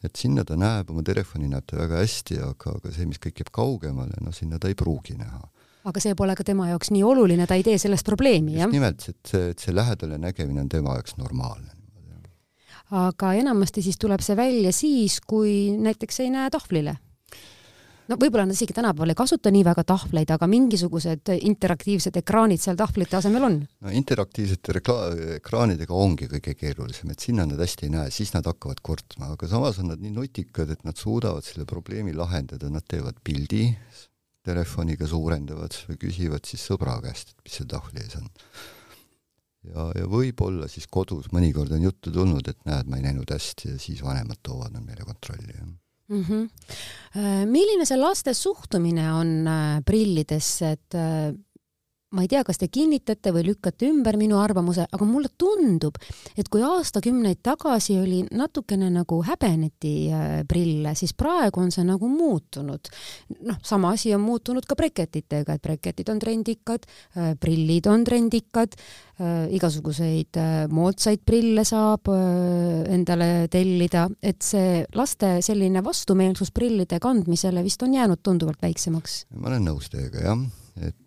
et 0.03 0.15
sinna 0.15 0.45
ta 0.45 0.55
näeb, 0.55 0.91
oma 0.93 1.03
telefoni 1.03 1.49
näeb 1.49 1.65
ta 1.65 1.79
väga 1.79 2.03
hästi, 2.03 2.37
aga, 2.45 2.75
aga 2.77 2.93
see, 2.93 3.09
mis 3.09 3.19
kõik 3.19 3.41
jääb 3.41 3.49
kaugemale, 3.51 4.21
no 4.21 4.31
sinna 4.31 4.59
ta 4.59 4.69
ei 4.69 4.77
pruugi 4.77 5.17
näha 5.17 5.41
aga 5.89 6.03
see 6.03 6.13
pole 6.13 6.35
ka 6.35 6.45
tema 6.45 6.69
jaoks 6.69 6.91
nii 6.93 7.03
oluline, 7.07 7.47
ta 7.47 7.57
ei 7.57 7.65
tee 7.65 7.79
sellest 7.81 8.05
probleemi, 8.05 8.59
jah? 8.59 8.69
nimelt, 8.69 9.09
et 9.09 9.33
see, 9.33 9.51
et 9.55 9.65
see 9.65 9.73
lähedale 9.73 10.21
nägemine 10.21 10.61
on 10.67 10.69
tema 10.69 10.93
jaoks 10.99 11.17
normaalne 11.17 11.78
aga 12.95 13.33
enamasti 13.37 13.83
siis 13.85 13.99
tuleb 14.01 14.23
see 14.25 14.37
välja 14.37 14.73
siis, 14.73 15.19
kui 15.21 15.69
näiteks 15.77 16.23
ei 16.23 16.33
näe 16.33 16.49
tahvlile. 16.53 16.95
no 18.09 18.17
võib-olla 18.17 18.47
nad 18.49 18.57
isegi 18.57 18.73
tänapäeval 18.73 19.13
ei 19.13 19.17
kasuta 19.19 19.51
nii 19.53 19.61
väga 19.67 19.83
tahvleid, 19.91 20.31
aga 20.33 20.47
mingisugused 20.49 21.29
interaktiivsed 21.37 22.17
ekraanid 22.23 22.61
seal 22.63 22.79
tahvlite 22.79 23.19
asemel 23.19 23.45
on? 23.45 23.59
no 23.85 23.93
interaktiivsete 23.93 24.81
ekraanidega 25.37 25.93
ongi 25.93 26.29
kõige 26.31 26.55
keerulisem, 26.57 27.13
et 27.13 27.27
sinna 27.27 27.45
nad 27.45 27.61
hästi 27.61 27.85
ei 27.85 27.93
näe, 27.93 28.13
siis 28.13 28.33
nad 28.33 28.49
hakkavad 28.49 28.81
kurtma, 28.81 29.33
aga 29.35 29.51
samas 29.51 29.77
on 29.83 29.93
nad 29.93 30.01
nii 30.01 30.15
nutikad, 30.15 30.73
et 30.73 30.83
nad 30.87 30.97
suudavad 30.97 31.45
selle 31.45 31.69
probleemi 31.69 32.15
lahendada, 32.17 32.73
nad 32.73 32.87
teevad 32.89 33.21
pildi, 33.23 33.69
telefoniga 34.49 35.05
suurendavad 35.05 35.77
või 35.85 36.01
küsivad 36.07 36.49
siis 36.49 36.65
sõbra 36.65 36.97
käest, 37.05 37.35
et 37.35 37.45
mis 37.45 37.59
seal 37.59 37.69
tahvli 37.69 38.01
ees 38.01 38.17
on 38.17 38.29
ja, 39.67 39.89
ja 39.95 40.07
võib-olla 40.09 40.69
siis 40.71 40.87
kodus 40.87 41.31
mõnikord 41.35 41.73
on 41.75 41.83
juttu 41.89 42.13
tulnud, 42.15 42.47
et 42.47 42.59
näed, 42.69 42.87
ma 42.87 42.99
ei 42.99 43.05
näinud 43.09 43.29
hästi 43.33 43.73
ja 43.73 43.81
siis 43.81 44.03
vanemad 44.05 44.41
toovad 44.43 44.75
nad 44.75 44.85
meile 44.85 45.07
kontrolli, 45.07 45.53
jah 45.57 45.67
mm. 46.09 46.23
-hmm. 46.23 47.45
milline 47.49 47.85
see 47.85 47.97
laste 47.97 48.33
suhtumine 48.33 49.11
on 49.13 49.47
äh, 49.47 49.81
prillidesse, 49.85 50.71
et 50.71 50.95
äh, 50.95 51.33
ma 52.15 52.23
ei 52.25 52.29
tea, 52.29 52.41
kas 52.45 52.57
te 52.57 52.69
kinnitate 52.73 53.31
või 53.33 53.43
lükkate 53.51 53.85
ümber 53.89 54.17
minu 54.17 54.39
arvamuse, 54.41 54.87
aga 54.89 55.05
mulle 55.05 55.29
tundub, 55.37 55.97
et 56.33 56.47
kui 56.49 56.63
aastakümneid 56.65 57.41
tagasi 57.45 57.99
oli 58.01 58.23
natukene 58.33 58.87
nagu 58.93 59.19
häbeneti 59.27 59.93
äh, 60.09 60.29
prille, 60.49 60.95
siis 60.97 61.13
praegu 61.13 61.61
on 61.61 61.69
see 61.73 61.85
nagu 61.85 62.09
muutunud. 62.09 62.89
noh, 63.45 63.59
sama 63.65 63.93
asi 63.93 64.13
on 64.15 64.23
muutunud 64.25 64.65
ka 64.65 64.77
breketitega, 64.79 65.57
et 65.57 65.61
breketid 65.61 66.09
on 66.09 66.21
trendikad, 66.21 66.87
äh, 67.13 67.35
prillid 67.39 67.89
on 67.91 68.05
trendikad, 68.07 68.73
äh, 69.21 69.45
igasuguseid 69.53 70.39
moodsaid 70.73 71.21
prille 71.25 71.65
saab 71.67 72.09
endale 72.09 73.47
tellida, 73.51 74.07
et 74.23 74.41
see 74.45 74.81
laste 74.97 75.35
selline 75.45 75.83
vastumeelsus 75.85 76.49
prillide 76.55 76.97
kandmisele 77.03 77.61
vist 77.65 77.83
on 77.85 77.93
jäänud 77.93 78.23
tunduvalt 78.23 78.65
väiksemaks. 78.65 79.19
ma 79.37 79.51
olen 79.53 79.69
nõus 79.69 79.91
teiega, 79.93 80.25
jah, 80.25 80.41
et 80.81 80.97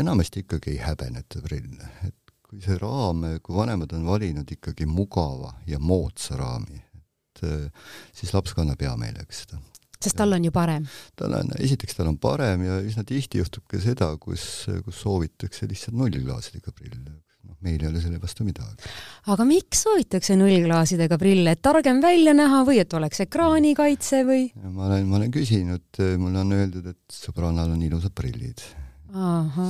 enamasti 0.00 0.44
ikkagi 0.44 0.76
ei 0.76 0.80
häbeneta 0.82 1.42
prille, 1.44 1.92
et 2.06 2.14
kui 2.48 2.62
see 2.64 2.78
raam, 2.80 3.24
kui 3.44 3.56
vanemad 3.56 3.92
on 3.96 4.06
valinud 4.08 4.48
ikkagi 4.56 4.88
mugava 4.88 5.52
ja 5.68 5.80
moodsa 5.80 6.38
raami, 6.38 6.80
et 6.80 7.42
äh, 7.44 7.90
siis 8.16 8.32
laps 8.34 8.56
kannab 8.56 8.80
hea 8.80 8.94
meelega 9.00 9.34
seda. 9.34 9.60
sest 9.98 10.16
tal 10.16 10.32
on 10.32 10.44
ju 10.46 10.52
parem? 10.54 10.86
tal 11.18 11.36
on, 11.40 11.52
esiteks 11.60 11.98
tal 11.98 12.08
on 12.08 12.18
parem 12.22 12.64
ja 12.64 12.80
üsna 12.80 13.04
tihti 13.04 13.42
juhtub 13.42 13.66
ka 13.68 13.80
seda, 13.82 14.14
kus, 14.22 14.68
kus 14.84 15.00
soovitakse 15.04 15.68
lihtsalt 15.68 15.98
nullklaasidega 15.98 16.72
prille 16.72 17.18
noh, 17.48 17.56
meil 17.66 17.82
ei 17.82 17.90
ole 17.90 18.00
selle 18.00 18.20
vastu 18.22 18.48
midagi. 18.48 18.88
aga 19.34 19.48
miks 19.48 19.84
soovitakse 19.84 20.38
nullklaasidega 20.40 21.20
prille, 21.20 21.52
et 21.52 21.64
targem 21.64 22.00
välja 22.00 22.32
näha 22.38 22.64
või 22.64 22.80
et 22.80 22.96
oleks 22.96 23.26
ekraanikaitse 23.28 24.24
või? 24.24 24.48
ma 24.64 24.88
olen, 24.88 25.08
ma 25.10 25.20
olen 25.20 25.36
küsinud, 25.36 26.04
mulle 26.16 26.46
on 26.46 26.60
öeldud, 26.62 26.92
et 26.94 27.20
sõbrannal 27.28 27.76
on 27.76 27.88
ilusad 27.90 28.16
prillid 28.16 28.64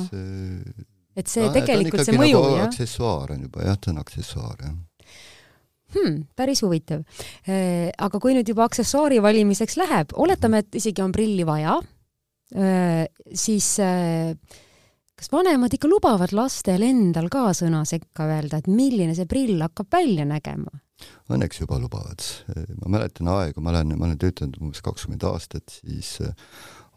see 0.09 0.87
et 1.19 1.31
see 1.31 1.47
ta, 1.49 1.55
tegelikult 1.57 2.05
see 2.07 2.19
mõju, 2.19 2.39
nagu 2.39 2.61
jah? 2.61 2.69
aksessuaar 2.69 3.35
on 3.35 3.49
juba 3.49 3.67
jah, 3.67 3.81
ta 3.81 3.91
on 3.93 4.03
aksessuaar, 4.05 4.63
jah 4.63 4.77
hmm,. 5.95 6.23
päris 6.37 6.63
huvitav. 6.65 7.05
Äh, 7.49 7.91
aga 7.97 8.21
kui 8.23 8.37
nüüd 8.37 8.49
juba 8.53 8.69
aksessuaari 8.69 9.21
valimiseks 9.25 9.79
läheb, 9.81 10.15
oletame, 10.21 10.63
et 10.65 10.81
isegi 10.81 11.05
on 11.05 11.15
prilli 11.15 11.47
vaja, 11.49 11.79
äh, 12.55 13.05
siis 13.33 13.75
äh, 13.85 14.35
kas 15.19 15.33
vanemad 15.33 15.75
ikka 15.75 15.91
lubavad 15.91 16.35
lastel 16.37 16.85
endal 16.87 17.31
ka 17.33 17.49
sõna 17.57 17.85
sekka 17.89 18.29
öelda, 18.29 18.61
et 18.61 18.71
milline 18.71 19.17
see 19.19 19.29
prill 19.31 19.65
hakkab 19.65 19.91
välja 19.99 20.29
nägema? 20.29 20.71
Õnneks 21.31 21.61
juba 21.61 21.77
lubavad. 21.79 22.25
ma 22.83 22.97
mäletan 22.97 23.29
aegu, 23.31 23.63
ma 23.63 23.71
olen, 23.71 23.95
ma 23.95 24.09
olen 24.09 24.19
töötanud 24.19 24.57
umbes 24.59 24.83
kakskümmend 24.83 25.23
aastat, 25.29 25.71
siis 25.71 26.17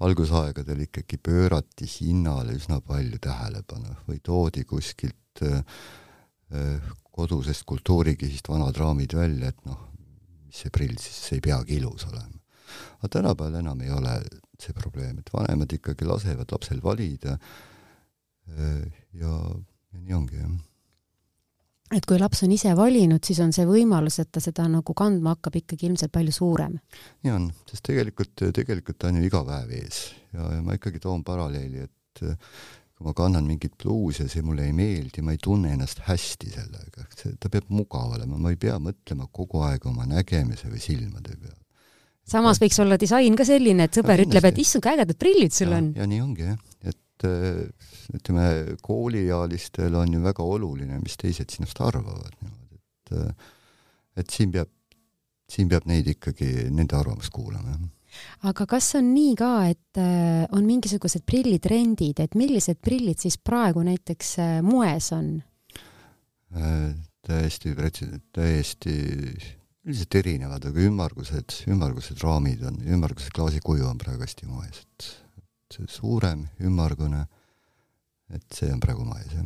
algusaegadel 0.02 0.86
ikkagi 0.88 1.20
pöörati 1.22 1.88
hinnale 1.90 2.56
üsna 2.58 2.80
palju 2.86 3.20
tähelepanu 3.22 3.96
või 4.08 4.22
toodi 4.24 4.66
kuskilt 4.70 5.44
äh, 5.46 5.62
äh, 6.54 6.92
kodusest 7.12 7.66
kultuurikihist 7.70 8.50
vanad 8.50 8.78
raamid 8.80 9.14
välja, 9.16 9.52
et 9.52 9.66
noh, 9.68 9.80
mis 10.48 10.64
see 10.64 10.74
prill 10.74 10.96
siis, 10.98 11.20
see 11.28 11.40
ei 11.40 11.46
peagi 11.50 11.78
ilus 11.78 12.08
olema. 12.10 12.40
aga 13.00 13.12
tänapäeval 13.18 13.60
enam 13.60 13.82
ei 13.82 13.92
ole 13.92 14.16
see 14.62 14.74
probleem, 14.74 15.20
et 15.20 15.30
vanemad 15.34 15.74
ikkagi 15.74 16.08
lasevad 16.08 16.52
lapsel 16.52 16.82
valida 16.84 17.38
äh, 17.38 18.84
ja, 19.14 19.32
ja 19.32 20.02
nii 20.02 20.18
ongi, 20.18 20.42
jah 20.42 20.60
et 21.96 22.06
kui 22.08 22.20
laps 22.20 22.44
on 22.46 22.54
ise 22.56 22.74
valinud, 22.78 23.24
siis 23.26 23.42
on 23.44 23.52
see 23.56 23.66
võimalus, 23.68 24.20
et 24.24 24.32
ta 24.32 24.44
seda 24.44 24.68
nagu 24.72 24.96
kandma 24.98 25.36
hakkab 25.36 25.58
ikkagi 25.62 25.90
ilmselt 25.90 26.14
palju 26.14 26.36
suurem. 26.36 26.78
nii 27.26 27.34
on, 27.34 27.50
sest 27.70 27.86
tegelikult, 27.90 28.36
tegelikult 28.42 29.00
ta 29.02 29.12
on 29.12 29.20
ju 29.20 29.28
iga 29.28 29.44
päev 29.48 29.74
ees 29.80 30.04
ja, 30.32 30.48
ja 30.58 30.62
ma 30.66 30.78
ikkagi 30.78 31.02
toon 31.04 31.26
paralleeli, 31.28 31.88
et 31.88 32.24
kui 33.02 33.08
ma 33.08 33.16
kannan 33.18 33.48
mingit 33.48 33.76
pluusi 33.82 34.24
ja 34.26 34.32
see 34.32 34.44
mulle 34.46 34.68
ei 34.70 34.76
meeldi, 34.78 35.24
ma 35.26 35.36
ei 35.36 35.42
tunne 35.42 35.74
ennast 35.76 36.04
hästi 36.06 36.54
sellega, 36.54 37.08
see, 37.18 37.34
ta 37.42 37.50
peab 37.52 37.72
mugav 37.74 38.16
olema, 38.18 38.38
ma 38.38 38.54
ei 38.54 38.60
pea 38.62 38.78
mõtlema 38.82 39.28
kogu 39.34 39.64
aeg 39.68 39.88
oma 39.90 40.08
nägemise 40.10 40.70
või 40.72 40.84
silmade 40.84 41.36
peale. 41.36 41.58
samas 42.32 42.62
võiks 42.62 42.78
olla 42.84 43.00
disain 43.02 43.36
ka 43.36 43.48
selline, 43.48 43.90
et 43.90 43.98
sõber 43.98 44.22
no, 44.22 44.30
ütleb, 44.30 44.48
et 44.52 44.62
issand, 44.64 44.86
kui 44.86 44.94
ägedad 44.94 45.20
prillid 45.20 45.56
sul 45.56 45.74
ja, 45.74 45.82
on. 45.82 45.92
ja 45.98 46.08
nii 46.08 46.22
ongi 46.24 46.48
jah, 46.48 46.60
et 47.24 47.72
et 48.12 48.20
ütleme, 48.20 48.76
kooliealistel 48.84 49.96
on 49.96 50.14
ju 50.14 50.22
väga 50.24 50.44
oluline, 50.44 51.00
mis 51.00 51.18
teised 51.20 51.54
sinust 51.54 51.80
arvavad 51.84 52.34
niimoodi, 52.42 52.80
et 52.82 54.22
et 54.22 54.34
siin 54.34 54.52
peab, 54.52 54.70
siin 55.50 55.70
peab 55.72 55.88
neid 55.88 56.10
ikkagi, 56.12 56.68
nende 56.74 56.98
arvamust 56.98 57.32
kuulama, 57.34 57.76
jah 57.76 57.90
aga 58.50 58.66
kas 58.68 58.90
on 59.00 59.14
nii 59.14 59.36
ka, 59.40 59.52
et 59.72 60.00
äh, 60.02 60.44
on 60.52 60.66
mingisugused 60.68 61.24
prillitrendid, 61.24 62.20
et 62.20 62.36
millised 62.36 62.82
prillid 62.84 63.22
siis 63.24 63.38
praegu 63.40 63.86
näiteks 63.88 64.36
moes 64.68 65.14
on 65.16 65.38
äh,? 66.52 66.92
täiesti 67.22 67.72
täiesti 68.34 68.94
üldiselt 69.86 70.16
erinevad, 70.20 70.66
aga 70.68 70.86
ümmargused, 70.86 71.56
ümmargused 71.72 72.22
raamid 72.22 72.62
on, 72.68 72.80
ümmargused 72.86 73.34
klaasikuju 73.34 73.88
on 73.90 74.00
praegu 74.02 74.26
hästi 74.26 74.50
moes, 74.50 74.84
et 74.84 75.08
see 75.76 75.90
suurem, 75.92 76.46
ümmargune, 76.62 77.26
et 78.32 78.48
see 78.56 78.72
on 78.72 78.80
praegu 78.84 79.06
moes, 79.08 79.36
jah. 79.36 79.46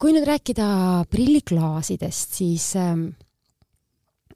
kui 0.00 0.12
nüüd 0.12 0.26
rääkida 0.28 0.66
prilliklaasidest, 1.12 2.36
siis 2.36 2.72
ähm, 2.80 3.08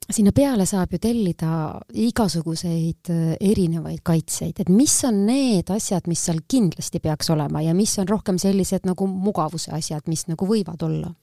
sinna 0.09 0.33
peale 0.35 0.65
saab 0.69 0.95
ju 0.95 0.99
tellida 1.01 1.53
igasuguseid 1.93 3.11
äh, 3.13 3.33
erinevaid 3.51 4.01
kaitseid, 4.05 4.63
et 4.63 4.71
mis 4.73 4.95
on 5.07 5.23
need 5.27 5.71
asjad, 5.73 6.09
mis 6.11 6.25
seal 6.27 6.41
kindlasti 6.49 7.01
peaks 7.03 7.31
olema 7.33 7.63
ja 7.65 7.75
mis 7.77 7.97
on 8.01 8.09
rohkem 8.09 8.39
sellised 8.41 8.87
nagu 8.89 9.07
mugavuse 9.07 9.73
asjad, 9.77 10.07
mis 10.11 10.27
nagu 10.31 10.49
võivad 10.49 10.87
olla? 10.87 11.13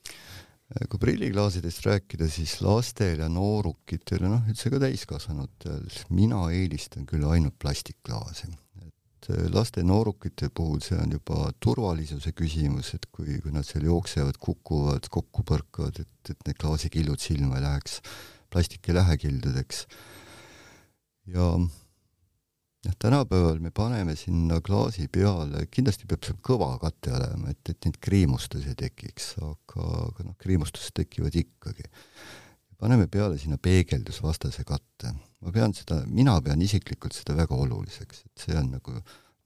kui 0.69 0.99
prilliklaasidest 1.01 1.81
rääkida, 1.81 2.27
siis 2.29 2.59
lastel 2.61 3.23
ja 3.23 3.29
noorukitel 3.31 4.21
ja 4.21 4.29
noh, 4.29 4.43
üldse 4.51 4.69
ka 4.69 4.77
täiskasvanutel, 4.83 5.87
mina 6.13 6.43
eelistan 6.53 7.07
küll 7.09 7.25
ainult 7.25 7.55
plastikklaasi 7.57 8.51
laste 9.53 9.83
noorukite 9.85 10.49
puhul 10.55 10.79
see 10.83 10.97
on 10.99 11.11
juba 11.13 11.49
turvalisuse 11.61 12.31
küsimus, 12.37 12.93
et 12.95 13.05
kui, 13.13 13.37
kui 13.43 13.53
nad 13.53 13.67
seal 13.67 13.85
jooksevad, 13.87 14.39
kukuvad, 14.41 15.09
kokku 15.11 15.45
põrkavad, 15.47 16.01
et, 16.01 16.31
et 16.33 16.47
need 16.47 16.59
klaasikillud 16.61 17.21
silma 17.21 17.59
ei 17.59 17.65
läheks, 17.65 17.99
plastik 18.49 18.89
ei 18.89 18.97
lähe 18.97 19.17
kildudeks. 19.21 19.85
ja 21.29 21.51
noh, 21.59 22.95
tänapäeval 22.99 23.59
me 23.59 23.71
paneme 23.75 24.15
sinna 24.15 24.61
klaasi 24.65 25.07
peale, 25.11 25.65
kindlasti 25.71 26.09
peab 26.09 26.25
seal 26.25 26.41
kõva 26.45 26.73
kate 26.81 27.13
olema, 27.13 27.53
et, 27.53 27.61
et 27.69 27.85
neid 27.85 28.01
kriimustusi 28.01 28.73
ei 28.73 28.79
tekiks, 28.79 29.33
aga, 29.43 29.87
aga 30.09 30.29
noh, 30.31 30.37
kriimustused 30.41 30.95
tekivad 31.03 31.35
ikkagi. 31.35 31.85
paneme 32.79 33.07
peale 33.11 33.37
sinna 33.37 33.57
peegeldusvastase 33.61 34.63
katte 34.63 35.13
ma 35.45 35.55
pean 35.55 35.73
seda, 35.73 36.03
mina 36.07 36.37
pean 36.43 36.61
isiklikult 36.61 37.15
seda 37.15 37.37
väga 37.37 37.55
oluliseks, 37.55 38.23
et 38.27 38.45
see 38.45 38.57
on 38.59 38.71
nagu 38.75 38.99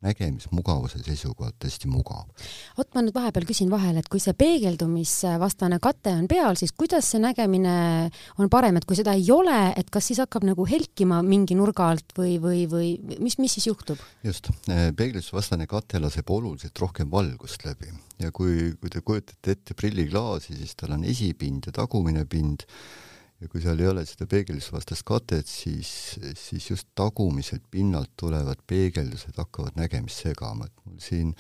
nägemismugavuse 0.04 1.00
seisukohalt 1.04 1.64
hästi 1.64 1.88
mugav. 1.88 2.28
vot 2.78 2.90
ma 2.96 3.04
nüüd 3.04 3.16
vahepeal 3.16 3.46
küsin 3.48 3.70
vahele, 3.72 4.02
et 4.04 4.10
kui 4.12 4.20
see 4.20 4.36
peegeldumisvastane 4.36 5.80
kate 5.84 6.12
on 6.18 6.28
peal, 6.32 6.58
siis 6.60 6.74
kuidas 6.76 7.08
see 7.14 7.22
nägemine 7.24 7.76
on 8.38 8.52
parem, 8.52 8.78
et 8.80 8.88
kui 8.90 9.00
seda 9.00 9.16
ei 9.16 9.30
ole, 9.32 9.60
et 9.80 9.90
kas 9.94 10.10
siis 10.12 10.20
hakkab 10.24 10.48
nagu 10.50 10.66
helkima 10.68 11.22
mingi 11.24 11.56
nurga 11.60 11.88
alt 11.94 12.16
või, 12.18 12.36
või, 12.44 12.66
või 12.72 12.90
mis, 13.24 13.40
mis 13.40 13.56
siis 13.60 13.70
juhtub? 13.72 14.02
just, 14.28 14.52
peeglistusvastane 14.68 15.70
kate 15.72 16.04
laseb 16.04 16.36
oluliselt 16.36 16.84
rohkem 16.84 17.12
valgust 17.12 17.64
läbi 17.68 17.92
ja 18.20 18.34
kui, 18.36 18.74
kui 18.82 18.92
te 18.92 19.02
kujutate 19.06 19.56
ette 19.56 19.78
prilliklaasi, 19.78 20.58
siis 20.60 20.76
tal 20.80 20.98
on 20.98 21.08
esipind 21.08 21.70
ja 21.70 21.76
tagumine 21.80 22.28
pind 22.28 22.68
ja 23.44 23.50
kui 23.52 23.62
seal 23.64 23.82
ei 23.82 23.90
ole 23.90 24.06
seda 24.08 24.26
peegeldusvastast 24.32 25.04
katet, 25.08 25.50
siis, 25.50 25.90
siis 26.40 26.70
just 26.70 26.88
tagumiselt 26.96 27.66
pinnalt 27.72 28.14
tulevad 28.20 28.62
peegeldused 28.70 29.36
hakkavad 29.40 29.76
nägemist 29.80 30.24
segama, 30.24 30.70
et 30.70 30.86
mul 30.88 31.02
siin 31.04 31.34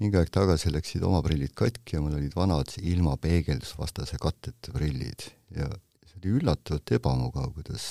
mingi 0.00 0.18
aeg 0.18 0.32
tagasi 0.32 0.72
läksid 0.72 1.04
oma 1.06 1.20
prillid 1.24 1.52
katki 1.58 1.98
ja 1.98 2.02
mul 2.04 2.16
olid 2.16 2.36
vanad 2.38 2.72
ilma 2.80 3.18
peegeldusvastase 3.20 4.20
katteta 4.22 4.72
prillid. 4.74 5.28
Ja 5.52 5.68
see 6.08 6.22
oli 6.22 6.34
üllatavalt 6.40 6.94
ebamugav, 6.96 7.52
kuidas, 7.58 7.84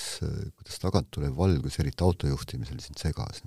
kuidas 0.58 0.82
tagant 0.82 1.12
tulev 1.14 1.38
valgus, 1.38 1.78
eriti 1.84 2.06
auto 2.08 2.32
juhtimisel, 2.32 2.82
sind 2.82 2.98
segas. 3.02 3.46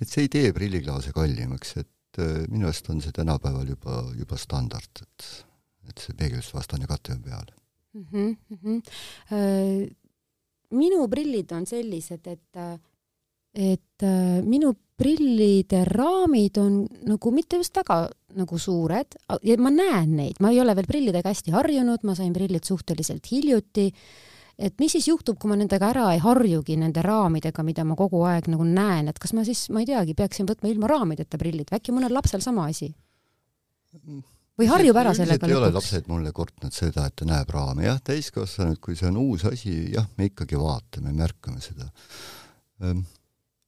et 0.00 0.08
see 0.08 0.24
ei 0.24 0.32
tee 0.32 0.52
prilliklaase 0.56 1.12
kallimaks, 1.12 1.76
et 1.82 2.22
äh, 2.22 2.44
minu 2.48 2.70
arust 2.70 2.88
on 2.88 3.04
see 3.04 3.12
tänapäeval 3.12 3.68
juba, 3.68 4.00
juba 4.16 4.40
standard, 4.40 5.04
et, 5.04 5.30
et 5.90 6.06
see 6.06 6.16
peegeldusvastane 6.16 6.88
kate 6.88 7.18
on 7.18 7.24
peal 7.26 7.56
mm. 7.94 8.36
-hmm. 8.54 8.82
minu 10.70 11.08
prillid 11.08 11.52
on 11.52 11.66
sellised, 11.66 12.26
et, 12.26 12.56
et 13.54 14.02
äh, 14.02 14.42
minu 14.44 14.74
prillide 14.98 15.84
raamid 15.86 16.58
on 16.58 16.80
nagu 17.06 17.30
mitte 17.30 17.60
just 17.60 17.76
väga 17.78 18.08
nagu 18.38 18.58
suured 18.58 19.14
ja 19.46 19.56
ma 19.62 19.70
näen 19.70 20.16
neid, 20.18 20.40
ma 20.42 20.50
ei 20.50 20.60
ole 20.60 20.74
veel 20.76 20.88
prillidega 20.90 21.30
hästi 21.30 21.54
harjunud, 21.54 22.02
ma 22.04 22.16
sain 22.18 22.32
prillid 22.34 22.66
suhteliselt 22.66 23.30
hiljuti. 23.30 23.92
et 24.58 24.74
mis 24.82 24.92
siis 24.92 25.06
juhtub, 25.06 25.38
kui 25.38 25.48
ma 25.48 25.56
nendega 25.56 25.92
ära 25.92 26.08
ei 26.12 26.18
harjugi, 26.18 26.74
nende 26.76 27.02
raamidega, 27.02 27.62
mida 27.62 27.84
ma 27.86 27.94
kogu 27.94 28.24
aeg 28.26 28.48
nagu 28.50 28.64
näen, 28.66 29.06
et 29.08 29.18
kas 29.22 29.32
ma 29.32 29.44
siis, 29.46 29.68
ma 29.70 29.84
ei 29.84 29.86
teagi, 29.86 30.16
peaksin 30.18 30.48
võtma 30.50 30.72
ilma 30.72 30.90
raamideta 30.90 31.38
prillid 31.38 31.70
äkki 31.70 31.94
mõnel 31.94 32.12
lapsel 32.12 32.42
sama 32.42 32.66
asi? 32.66 32.90
Või 34.58 34.66
harjub 34.66 34.96
ära 34.98 35.12
sellega 35.14 35.46
lõpuks? 35.46 35.52
ei 35.54 35.58
ole 35.60 35.68
lapsed 35.74 36.08
mulle 36.10 36.32
kurtnud 36.34 36.74
seda, 36.74 37.04
et 37.06 37.14
ta 37.18 37.28
näeb 37.28 37.50
raame, 37.54 37.84
jah, 37.86 38.00
täiskasvanud, 38.04 38.80
kui 38.82 38.96
see 38.98 39.06
on 39.10 39.20
uus 39.20 39.44
asi, 39.46 39.74
jah, 39.94 40.08
me 40.18 40.32
ikkagi 40.32 40.58
vaatame, 40.58 41.14
märkame 41.14 41.62
seda 41.62 41.86
ähm,. 42.82 43.04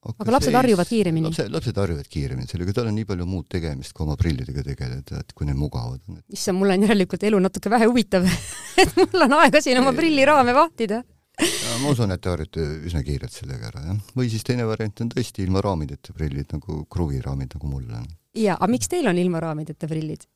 aga, 0.03 0.17
aga 0.25 0.35
lapsed 0.35 0.59
harjuvad 0.59 0.91
kiiremini? 0.91 1.29
lapsed, 1.29 1.53
lapsed 1.55 1.79
harjuvad 1.79 2.11
kiiremini 2.11 2.51
sellega, 2.51 2.75
tal 2.81 2.91
on 2.91 2.99
nii 2.99 3.07
palju 3.07 3.29
muud 3.31 3.47
tegemist, 3.55 3.95
kui 3.95 4.07
oma 4.07 4.19
prillidega 4.19 4.67
tegeleda, 4.67 5.23
et 5.23 5.31
kui 5.37 5.47
need 5.47 5.61
mugavad 5.61 6.03
on. 6.11 6.19
issand, 6.27 6.59
mul 6.59 6.75
on 6.75 6.89
järelikult 6.89 7.29
elu 7.31 7.41
natuke 7.47 7.71
vähe 7.71 7.87
huvitav 7.87 8.27
et 8.83 8.99
mul 8.99 9.29
on 9.29 9.39
aega 9.45 9.63
siin 9.63 9.79
oma 9.85 9.95
prilliraame 9.95 10.57
vahtida 10.59 11.05
Ja, 11.41 11.79
ma 11.81 11.95
usun, 11.95 12.11
et 12.13 12.21
te 12.21 12.29
harjute 12.29 12.65
üsna 12.85 13.01
kiirelt 13.05 13.33
sellega 13.33 13.71
ära, 13.71 13.81
jah. 13.87 14.03
või 14.19 14.27
siis 14.29 14.43
teine 14.45 14.67
variant 14.69 15.07
on 15.07 15.15
tõesti 15.15 15.47
ilma 15.47 15.63
raamideta 15.65 16.13
prillid 16.13 16.51
nagu 16.53 16.83
kruviraamid, 16.91 17.55
nagu 17.57 17.71
mul 17.71 17.87
on. 18.03 18.05
jaa, 18.37 18.59
aga 18.59 18.69
miks 18.75 18.91
teil 18.93 19.09
on 19.09 19.23
ilma 19.23 19.41
raamideta 19.47 19.89
prillid? 19.89 20.27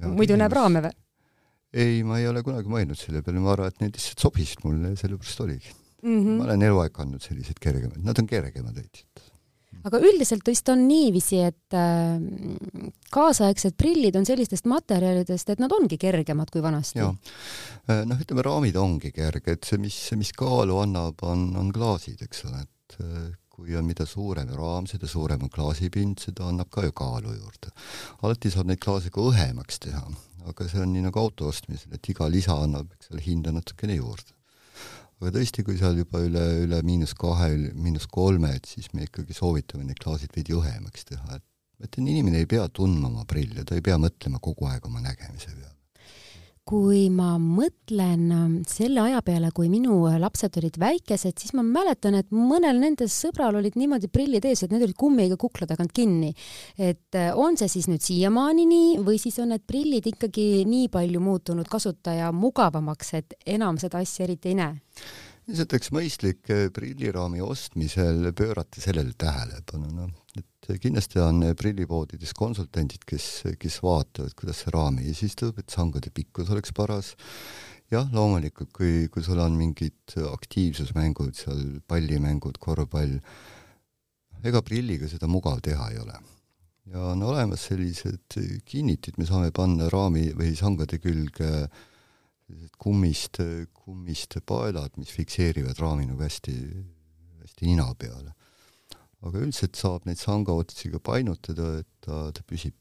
Muidu 0.00 0.38
näeb 0.40 0.54
raame 0.56 0.84
või? 0.86 0.94
ei, 1.72 2.02
ma 2.06 2.18
ei 2.20 2.28
ole 2.28 2.42
kunagi 2.44 2.70
mõelnud 2.72 2.98
selle 3.00 3.22
peale, 3.24 3.40
ma 3.42 3.54
arvan, 3.54 3.72
et 3.72 3.84
need 3.84 3.96
lihtsalt 3.96 4.26
sobisid 4.26 4.64
mulle 4.66 4.92
ja 4.92 5.00
sellepärast 5.00 5.44
oligi 5.44 5.72
mm. 6.02 6.18
-hmm. 6.18 6.38
ma 6.38 6.48
olen 6.48 6.62
eluaeg 6.68 6.92
kandnud 6.96 7.24
selliseid 7.24 7.60
kergemaid, 7.60 8.02
nad 8.04 8.18
on 8.18 8.28
kergemad 8.28 8.76
veidi. 8.76 9.04
aga 9.82 9.98
üldiselt 9.98 10.46
vist 10.46 10.68
on 10.68 10.84
niiviisi, 10.88 11.40
et 11.42 11.74
äh, 11.74 12.20
kaasaegsed 13.10 13.74
prillid 13.76 14.16
on 14.16 14.26
sellistest 14.28 14.68
materjalidest, 14.70 15.50
et 15.50 15.62
nad 15.62 15.72
ongi 15.72 15.98
kergemad 15.98 16.52
kui 16.52 16.62
vanasti. 16.62 17.00
äh, 17.88 18.04
noh, 18.06 18.20
ütleme 18.20 18.44
raamid 18.46 18.76
ongi 18.76 19.12
kerged, 19.12 19.64
see, 19.66 19.80
mis, 19.82 19.98
mis 20.16 20.32
kaalu 20.36 20.78
annab, 20.84 21.24
on, 21.26 21.50
on 21.56 21.72
klaasid, 21.74 22.22
eks 22.22 22.44
ole, 22.50 22.62
et 22.62 23.00
äh, 23.00 23.30
kui 23.62 23.76
on 23.78 23.86
mida 23.86 24.04
suurem 24.08 24.50
raam, 24.58 24.88
seda 24.90 25.08
suurem 25.10 25.46
on 25.46 25.50
klaasipind, 25.52 26.20
seda 26.26 26.48
annab 26.50 26.70
ka 26.74 26.84
ju 26.86 26.92
kaalu 26.98 27.34
juurde. 27.36 27.70
alati 28.22 28.50
saab 28.50 28.70
neid 28.70 28.82
klaase 28.82 29.12
ka 29.14 29.22
õhemaks 29.22 29.78
teha, 29.86 30.02
aga 30.50 30.68
see 30.68 30.82
on 30.82 30.92
nii 30.92 31.04
nagu 31.06 31.22
auto 31.22 31.48
ostmisel, 31.50 31.94
et 31.94 32.10
iga 32.10 32.28
lisa 32.28 32.58
annab, 32.64 32.90
eks 32.96 33.12
ole, 33.12 33.22
hinda 33.26 33.54
natukene 33.54 33.98
juurde. 34.00 34.34
aga 35.22 35.30
tõesti, 35.38 35.62
kui 35.62 35.78
seal 35.78 36.00
juba 36.02 36.18
üle, 36.26 36.42
üle 36.64 36.80
miinus 36.82 37.14
kahe, 37.14 37.52
miinus 37.78 38.08
kolme, 38.10 38.56
et 38.58 38.66
siis 38.66 38.90
me 38.92 39.06
ikkagi 39.06 39.36
soovitame 39.38 39.86
neid 39.86 40.02
klaasid 40.02 40.34
veidi 40.34 40.58
õhemaks 40.58 41.08
teha, 41.12 41.38
et 41.38 41.48
et 41.82 41.96
inimene 41.98 42.38
ei 42.38 42.46
pea 42.46 42.68
tundma 42.70 43.08
oma 43.08 43.24
prille, 43.26 43.64
ta 43.66 43.74
ei 43.74 43.82
pea 43.82 43.96
mõtlema 43.98 44.38
kogu 44.38 44.68
aeg 44.70 44.84
oma 44.86 45.00
nägemise 45.02 45.50
peale 45.50 45.71
kui 46.68 47.08
ma 47.10 47.34
mõtlen 47.42 48.28
ähm, 48.30 48.52
selle 48.68 49.02
aja 49.02 49.22
peale, 49.26 49.50
kui 49.54 49.66
minu 49.72 49.96
äh, 50.06 50.18
lapsed 50.22 50.54
olid 50.60 50.78
väikesed, 50.78 51.34
siis 51.40 51.54
ma 51.58 51.64
mäletan, 51.66 52.14
et 52.20 52.30
mõnel 52.30 52.78
nendest 52.78 53.24
sõbral 53.24 53.58
olid 53.58 53.74
niimoodi 53.78 54.10
prillid 54.12 54.46
ees, 54.46 54.62
et 54.62 54.74
need 54.74 54.84
olid 54.86 54.98
kummiga 54.98 55.38
kukla 55.40 55.66
tagant 55.70 55.92
kinni. 55.94 56.30
et 56.78 57.18
äh, 57.18 57.32
on 57.34 57.58
see 57.58 57.68
siis 57.72 57.90
nüüd 57.90 58.04
siiamaani 58.04 58.68
nii 58.70 58.94
või 59.02 59.18
siis 59.18 59.40
on 59.42 59.50
need 59.54 59.66
prillid 59.66 60.06
ikkagi 60.12 60.62
nii 60.68 60.86
palju 60.92 61.20
muutunud 61.20 61.68
kasutaja 61.68 62.30
mugavamaks, 62.32 63.14
et 63.18 63.36
enam 63.46 63.80
seda 63.82 63.98
asja 63.98 64.28
eriti 64.28 64.54
ei 64.54 64.60
näe? 64.62 64.80
lihtsalt 65.50 65.74
oleks 65.74 65.90
mõistlik 65.90 66.50
äh, 66.54 66.68
prilliraami 66.74 67.42
ostmisel 67.42 68.30
pöörata 68.38 68.80
sellele 68.80 69.18
tähelepanu, 69.18 69.90
noh, 69.96 70.14
kindlasti 70.62 71.18
on 71.22 71.42
prillipoodides 71.58 72.34
konsultandid, 72.38 73.02
kes, 73.08 73.28
kes 73.58 73.78
vaatavad, 73.82 74.34
kuidas 74.38 74.62
see 74.62 74.74
raam 74.74 74.98
eesistub, 75.02 75.58
et 75.58 75.72
sangade 75.72 76.12
pikkus 76.14 76.52
oleks 76.54 76.74
paras. 76.76 77.14
jah, 77.92 78.06
loomulikult, 78.14 78.70
kui, 78.72 79.08
kui 79.12 79.24
sul 79.24 79.40
on 79.42 79.56
mingid 79.58 80.14
aktiivsusmängud 80.16 81.34
seal, 81.36 81.80
pallimängud, 81.86 82.56
korvpall, 82.62 83.18
ega 84.42 84.62
prilliga 84.64 85.10
seda 85.10 85.28
mugav 85.28 85.60
teha 85.60 85.90
ei 85.90 85.98
ole. 85.98 86.20
ja 86.92 87.08
on 87.12 87.22
olemas 87.22 87.66
sellised 87.68 88.38
kinnitid, 88.64 89.18
me 89.18 89.26
saame 89.26 89.50
panna 89.54 89.88
raami 89.90 90.30
või 90.38 90.54
sangade 90.58 90.98
külge 91.02 91.50
sellised 92.46 92.78
kummist, 92.78 93.42
kummist 93.72 94.38
paelad, 94.46 94.94
mis 94.96 95.10
fikseerivad 95.10 95.78
raami 95.78 96.06
nagu 96.06 96.22
hästi, 96.22 96.54
hästi 97.42 97.66
nina 97.66 97.90
peale 97.98 98.34
aga 99.22 99.42
üldiselt 99.42 99.78
saab 99.78 100.06
neid 100.08 100.20
sangaotsiga 100.20 101.00
painutada, 101.04 101.76
et 101.82 101.90
ta, 102.04 102.24
ta 102.34 102.46
püsib 102.46 102.74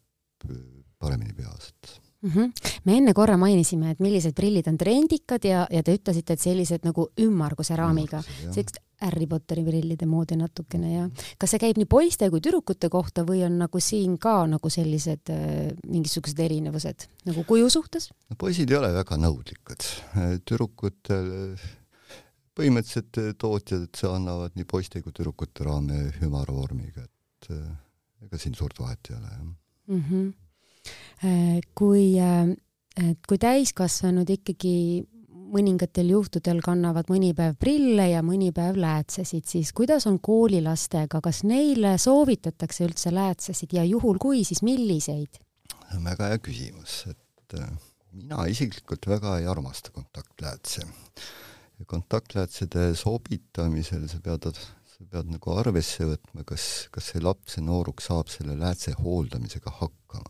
äh, 0.48 0.62
paremini 1.02 1.36
peas, 1.38 1.72
et 1.72 1.98
mm. 2.22 2.30
-hmm. 2.30 2.78
me 2.86 2.98
enne 2.98 3.14
korra 3.14 3.38
mainisime, 3.38 3.92
et 3.92 4.00
millised 4.00 4.36
prillid 4.38 4.68
on 4.68 4.78
trendikad 4.78 5.46
ja, 5.46 5.68
ja 5.72 5.84
te 5.84 5.98
ütlesite, 5.98 6.34
et 6.34 6.40
sellised 6.40 6.88
nagu 6.88 7.10
ümmarguse 7.20 7.76
raamiga, 7.76 8.24
sellised 8.24 8.82
Harry 9.02 9.26
Potteri 9.26 9.64
prillide 9.66 10.06
moodi 10.06 10.36
natukene 10.38 10.92
ja 10.94 11.08
kas 11.42 11.56
see 11.56 11.62
käib 11.64 11.80
nii 11.82 11.90
poiste 11.90 12.30
kui 12.30 12.42
tüdrukute 12.42 12.90
kohta 12.94 13.24
või 13.26 13.42
on 13.48 13.58
nagu 13.58 13.82
siin 13.82 14.20
ka 14.22 14.46
nagu 14.50 14.70
sellised 14.70 15.32
äh, 15.34 15.72
mingisugused 15.90 16.40
erinevused 16.40 17.08
nagu 17.26 17.44
kuju 17.50 17.70
suhtes? 17.70 18.12
no 18.30 18.38
poisid 18.38 18.70
ei 18.70 18.78
ole 18.78 18.94
väga 18.94 19.18
nõudlikud, 19.18 19.88
tüdrukutel 20.46 21.32
äh, 21.56 21.70
põhimõtteliselt 22.62 23.22
eh, 23.22 23.32
tootjad 23.40 24.04
annavad 24.12 24.58
nii 24.58 24.68
poiste 24.70 25.02
kui 25.02 25.14
tüdrukute 25.16 25.66
raame 25.68 26.04
ümarvormiga, 26.26 27.06
et 27.06 27.54
eh, 27.56 27.70
ega 28.28 28.42
siin 28.42 28.58
suurt 28.58 28.80
vahet 28.82 29.12
ei 29.12 29.18
ole, 29.18 29.32
jah 29.32 29.48
mm. 29.48 30.04
-hmm. 30.10 30.30
kui, 31.78 32.06
et 32.18 33.28
kui 33.28 33.38
täiskasvanud 33.42 34.30
ikkagi 34.30 34.76
mõningatel 35.52 36.14
juhtudel 36.14 36.62
kannavad 36.64 37.10
mõni 37.12 37.34
päev 37.36 37.58
prille 37.60 38.08
ja 38.10 38.22
mõni 38.24 38.52
päev 38.56 38.80
läätsesid, 38.80 39.46
siis 39.46 39.74
kuidas 39.74 40.08
on 40.08 40.20
koolilastega, 40.20 41.22
kas 41.22 41.44
neile 41.44 41.98
soovitatakse 41.98 42.86
üldse 42.88 43.14
läätsesid 43.14 43.74
ja 43.74 43.84
juhul 43.84 44.18
kui, 44.18 44.44
siis 44.48 44.64
milliseid? 44.64 45.42
väga 46.04 46.32
hea 46.32 46.40
küsimus, 46.40 47.04
et 47.12 47.58
mina 48.12 48.46
isiklikult 48.48 49.08
väga 49.08 49.38
ei 49.40 49.48
armasta 49.52 49.92
kontaktläätse 49.92 50.88
ja 51.82 51.88
kontaktläätsede 51.90 52.92
sobitamisel 52.96 54.06
sa 54.10 54.20
pead, 54.22 54.48
sa 54.94 55.08
pead 55.10 55.32
nagu 55.34 55.54
arvesse 55.58 56.06
võtma, 56.06 56.46
kas, 56.48 56.68
kas 56.94 57.10
see 57.12 57.22
laps, 57.24 57.56
see 57.56 57.66
nooruk 57.66 58.04
saab 58.06 58.30
selle 58.30 58.58
läätse 58.60 58.94
hooldamisega 59.00 59.74
hakkama. 59.80 60.30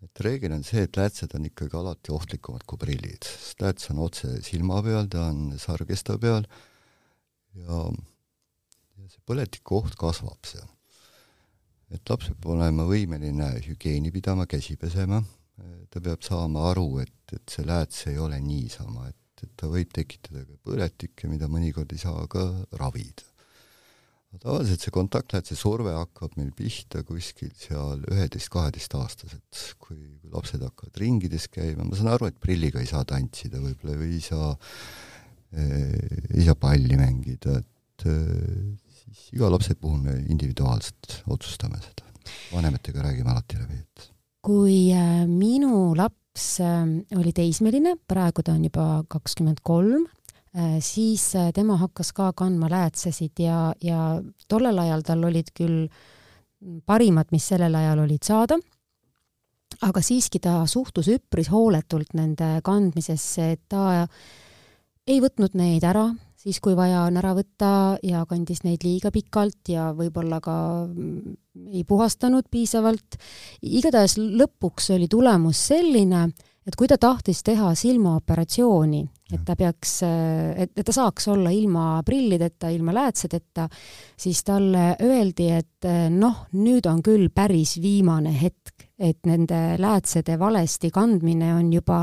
et 0.00 0.20
reegel 0.24 0.54
on 0.56 0.62
see, 0.64 0.86
et 0.86 0.96
läätsed 0.96 1.34
on 1.36 1.44
ikkagi 1.44 1.76
alati 1.76 2.12
ohtlikumad 2.16 2.64
kui 2.64 2.80
prillid, 2.80 3.26
sest 3.28 3.60
lääts 3.60 3.90
on 3.92 4.00
otse 4.06 4.30
silma 4.46 4.80
peal, 4.86 5.10
ta 5.12 5.26
on 5.28 5.58
sargesta 5.60 6.16
peal 6.18 6.46
ja, 7.60 7.82
ja 8.96 9.12
see 9.12 9.26
põletiku 9.28 9.82
oht 9.82 9.98
kasvab 10.00 10.48
seal. 10.48 10.70
et 11.92 12.08
laps 12.08 12.32
peab 12.32 12.48
olema 12.56 12.88
võimeline 12.88 13.52
hügieeni 13.66 14.14
pidama, 14.14 14.48
käsi 14.48 14.78
pesema, 14.80 15.20
ta 15.90 16.00
peab 16.00 16.24
saama 16.24 16.70
aru, 16.70 17.02
et, 17.04 17.18
et 17.34 17.58
see 17.58 17.66
lääts 17.68 18.06
ei 18.08 18.16
ole 18.16 18.40
niisama, 18.40 19.10
et 19.10 19.19
et 19.44 19.52
ta 19.58 19.68
võib 19.70 19.90
tekitada 19.94 20.44
ka 20.46 20.56
põletikke, 20.66 21.28
mida 21.30 21.48
mõnikord 21.50 21.92
ei 21.94 22.00
saa 22.02 22.26
ka 22.30 22.44
ravida. 22.78 23.26
tavaliselt 24.40 24.84
see 24.84 24.92
kontaktläätse 24.94 25.56
surve 25.58 25.90
hakkab 25.96 26.36
meil 26.38 26.52
pihta 26.54 27.02
kuskil 27.06 27.50
seal 27.58 28.04
üheteist-kaheteistaastaselt, 28.12 29.62
kui 29.82 29.98
lapsed 30.30 30.62
hakkavad 30.62 31.00
ringides 31.02 31.48
käima, 31.50 31.84
ma 31.84 31.98
saan 31.98 32.12
aru, 32.12 32.30
et 32.30 32.38
prilliga 32.38 32.78
ei 32.78 32.86
saa 32.90 33.02
tantsida 33.04 33.58
võib-olla 33.62 33.98
või 33.98 34.14
ei 34.20 34.22
saa 34.22 34.52
eh,, 35.56 35.98
ei 36.36 36.46
saa 36.46 36.54
palli 36.54 37.00
mängida, 37.00 37.58
et 37.58 38.06
eh, 38.06 38.70
siis 39.00 39.26
iga 39.34 39.50
lapse 39.50 39.74
puhul 39.74 39.98
me 40.06 40.14
individuaalselt 40.30 41.24
otsustame 41.26 41.82
seda. 41.82 42.06
vanematega 42.52 43.02
räägime 43.02 43.34
alati 43.34 43.58
läbi, 43.58 43.82
et 43.82 44.10
kui 44.40 44.88
äh, 44.96 45.26
minu 45.28 45.92
laps 45.98 46.19
äh, 46.62 46.86
oli 47.18 47.32
teismeline, 47.36 47.96
praegu 48.08 48.44
ta 48.46 48.54
on 48.54 48.64
juba 48.68 49.02
kakskümmend 49.10 49.62
kolm, 49.66 50.06
äh, 50.56 50.78
siis 50.84 51.32
tema 51.54 51.78
hakkas 51.80 52.12
ka 52.16 52.32
kandma 52.36 52.70
läätsesid 52.70 53.42
ja, 53.42 53.72
ja 53.82 54.20
tollel 54.48 54.78
ajal 54.78 55.06
tal 55.06 55.24
olid 55.30 55.50
küll 55.56 55.88
parimad, 56.86 57.30
mis 57.32 57.46
sellel 57.48 57.74
ajal 57.74 58.04
olid 58.04 58.26
saada, 58.26 58.58
aga 59.86 60.02
siiski 60.04 60.40
ta 60.42 60.60
suhtus 60.68 61.08
üpris 61.08 61.48
hooletult 61.52 62.14
nende 62.18 62.58
kandmisesse, 62.66 63.52
et 63.54 63.62
ta 63.70 64.06
ei 65.08 65.20
võtnud 65.22 65.56
neid 65.58 65.84
ära, 65.86 66.08
siis 66.40 66.60
kui 66.62 66.76
vaja 66.76 67.04
on 67.08 67.18
ära 67.20 67.32
võtta 67.36 67.70
ja 68.06 68.24
kandis 68.28 68.62
neid 68.64 68.84
liiga 68.84 69.12
pikalt 69.14 69.72
ja 69.72 69.90
võib-olla 69.96 70.40
ka 70.44 70.56
ei 71.72 71.84
puhastanud 71.84 72.48
piisavalt. 72.50 73.18
igatahes 73.62 74.16
lõpuks 74.18 74.90
oli 74.94 75.08
tulemus 75.10 75.66
selline, 75.70 76.28
et 76.66 76.76
kui 76.76 76.88
ta 76.88 76.98
tahtis 77.00 77.42
teha 77.46 77.72
silmaoperatsiooni, 77.74 79.02
et 79.32 79.44
ta 79.46 79.56
peaks, 79.56 80.00
et, 80.02 80.72
et 80.76 80.86
ta 80.86 80.92
saaks 80.92 81.28
olla 81.32 81.52
ilma 81.54 82.02
prillideta, 82.06 82.70
ilma 82.74 82.94
läätsedeta, 82.94 83.68
siis 84.16 84.42
talle 84.44 84.94
öeldi, 85.02 85.50
et 85.56 85.90
noh, 86.14 86.46
nüüd 86.52 86.86
on 86.90 87.02
küll 87.02 87.30
päris 87.34 87.76
viimane 87.82 88.34
hetk, 88.42 88.89
et 89.00 89.18
nende 89.26 89.58
läätsede 89.80 90.36
valesti 90.38 90.90
kandmine 90.92 91.54
on 91.54 91.72
juba 91.72 92.02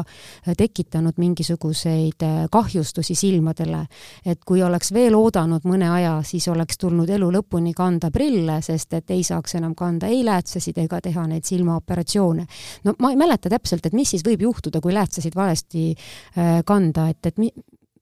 tekitanud 0.58 1.20
mingisuguseid 1.22 2.24
äh, 2.26 2.38
kahjustusi 2.52 3.16
silmadele. 3.16 3.86
et 4.26 4.44
kui 4.46 4.64
oleks 4.64 4.92
veel 4.94 5.16
oodanud 5.16 5.66
mõne 5.70 5.90
aja, 5.94 6.16
siis 6.24 6.48
oleks 6.48 6.78
tulnud 6.78 7.10
elu 7.10 7.30
lõpuni 7.38 7.74
kanda 7.78 8.10
prille, 8.12 8.62
sest 8.62 8.94
et 8.98 9.12
ei 9.14 9.24
saaks 9.24 9.56
enam 9.56 9.76
kanda 9.76 10.08
ei 10.08 10.24
läätsesid 10.26 10.78
ega 10.82 11.02
teha 11.02 11.28
neid 11.28 11.46
silmaoperatsioone. 11.46 12.48
no 12.84 12.96
ma 13.00 13.12
ei 13.14 13.20
mäleta 13.20 13.50
täpselt, 13.50 13.86
et 13.86 13.94
mis 13.94 14.10
siis 14.16 14.26
võib 14.26 14.42
juhtuda, 14.42 14.82
kui 14.82 14.94
läätsesid 14.94 15.36
valesti 15.36 15.92
äh, 15.94 16.62
kanda, 16.66 17.10
et, 17.14 17.26
et 17.26 17.38
mi, 17.38 17.52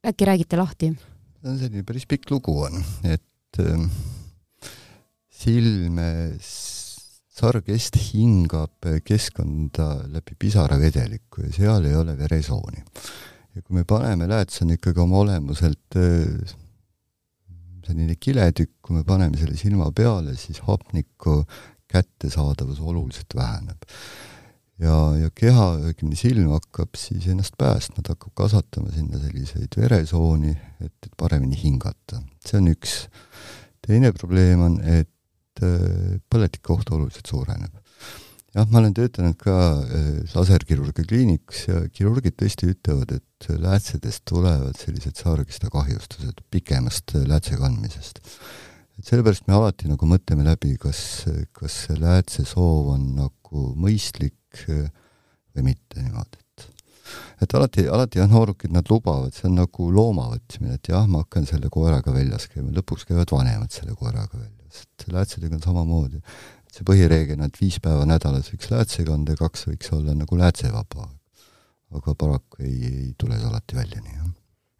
äkki 0.07 0.25
räägite 0.25 0.57
lahti? 0.57 0.93
see 1.41 1.51
on 1.51 1.59
selline 1.59 1.83
päris 1.83 2.07
pikk 2.07 2.31
lugu 2.31 2.55
on, 2.69 2.79
et 3.03 3.59
äh, 3.59 3.89
silme 5.29 6.07
sargest 7.35 7.97
hingab 8.13 8.85
keskkonda 9.03 9.89
läbi 10.07 10.37
pisaravedeliku 10.39 11.47
ja 11.47 11.55
seal 11.55 11.87
ei 11.89 11.95
ole 11.95 12.17
veresooni. 12.17 12.83
ja 13.55 13.61
kui 13.61 13.79
me 13.79 13.83
paneme, 13.87 14.27
lääts 14.27 14.61
on 14.63 14.71
ikkagi 14.75 14.99
oma 15.03 15.23
olemuselt 15.23 15.97
äh, 15.99 16.55
selline 17.85 18.15
kiletükk, 18.19 18.77
kui 18.81 18.97
me 18.97 19.03
paneme 19.07 19.37
selle 19.37 19.57
silma 19.59 19.91
peale, 19.95 20.35
siis 20.39 20.61
hapniku 20.65 21.43
kättesaadavus 21.91 22.79
oluliselt 22.79 23.35
väheneb. 23.35 23.83
ja, 24.79 24.95
ja 25.19 25.31
keha, 25.35 25.67
õigemini 25.91 26.19
silm 26.19 26.53
hakkab 26.55 26.95
siis 26.99 27.27
ennast 27.31 27.55
päästma, 27.59 28.03
ta 28.03 28.15
hakkab 28.15 28.33
kasvatama 28.43 28.91
sinna 28.95 29.19
selliseid 29.21 29.75
veresooni, 29.79 30.55
et, 30.79 30.95
et 31.03 31.13
paremini 31.19 31.59
hingata. 31.61 32.23
see 32.47 32.59
on 32.61 32.71
üks. 32.71 32.95
teine 33.85 34.11
probleem 34.15 34.63
on, 34.65 34.79
et 34.81 35.11
Äh, 35.63 36.19
põletike 36.27 36.73
oht 36.73 36.89
oluliselt 36.91 37.29
suureneb. 37.31 37.71
jah, 38.55 38.67
ma 38.71 38.81
olen 38.81 38.93
töötanud 38.95 39.37
ka 39.39 39.55
äh, 39.87 40.07
laserkirurgia 40.33 41.05
kliinikus 41.07 41.61
ja 41.69 41.79
kirurgid 41.95 42.35
tõesti 42.39 42.67
ütlevad, 42.73 43.13
et 43.15 43.47
läätsedest 43.63 44.25
tulevad 44.27 44.75
sellised 44.79 45.15
saargiste 45.15 45.71
kahjustused 45.71 46.43
pikemast 46.51 47.15
läätse 47.23 47.55
kandmisest. 47.61 48.19
et 48.99 49.07
sellepärast 49.07 49.47
me 49.47 49.55
alati 49.55 49.87
nagu 49.87 50.11
mõtleme 50.11 50.43
läbi, 50.43 50.75
kas, 50.75 51.23
kas 51.55 51.85
see 51.85 51.99
läätsesoov 52.03 52.91
on 52.97 53.07
nagu 53.21 53.65
mõistlik 53.79 54.65
äh, 54.67 54.91
või 55.55 55.69
mitte 55.71 56.03
niimoodi, 56.03 56.43
et 57.41 57.55
alati, 57.57 57.87
alati 57.87 58.19
jah, 58.19 58.29
noorukid 58.31 58.73
nad 58.75 58.89
lubavad, 58.89 59.33
see 59.33 59.49
on 59.49 59.59
nagu 59.61 59.89
looma 59.91 60.29
võtmine, 60.33 60.79
et 60.79 60.91
jah, 60.91 61.07
ma 61.07 61.23
hakkan 61.25 61.47
selle 61.49 61.69
koeraga 61.73 62.13
väljas 62.15 62.49
käima, 62.51 62.73
lõpuks 62.75 63.07
käivad 63.09 63.31
vanemad 63.31 63.71
selle 63.71 63.95
koeraga 63.95 64.37
väljas 64.37 64.55
et 64.83 65.07
läätsedega 65.11 65.55
on 65.57 65.63
samamoodi. 65.63 66.21
see 66.75 66.83
põhireegel 66.87 67.39
on, 67.39 67.47
et 67.47 67.59
viis 67.61 67.77
päeva 67.79 68.03
nädalas 68.07 68.49
võiks 68.51 68.67
läätse 68.67 69.05
kanda 69.07 69.31
ja 69.31 69.39
kaks 69.39 69.69
võiks 69.69 69.93
olla 69.95 70.15
nagu 70.17 70.37
läätsevaba. 70.39 71.09
aga 71.95 72.15
paraku 72.19 72.63
ei, 72.65 72.79
ei 72.89 73.13
tule 73.17 73.37
see 73.39 73.47
alati 73.47 73.77
välja 73.77 74.01
nii, 74.01 74.15
jah 74.17 74.31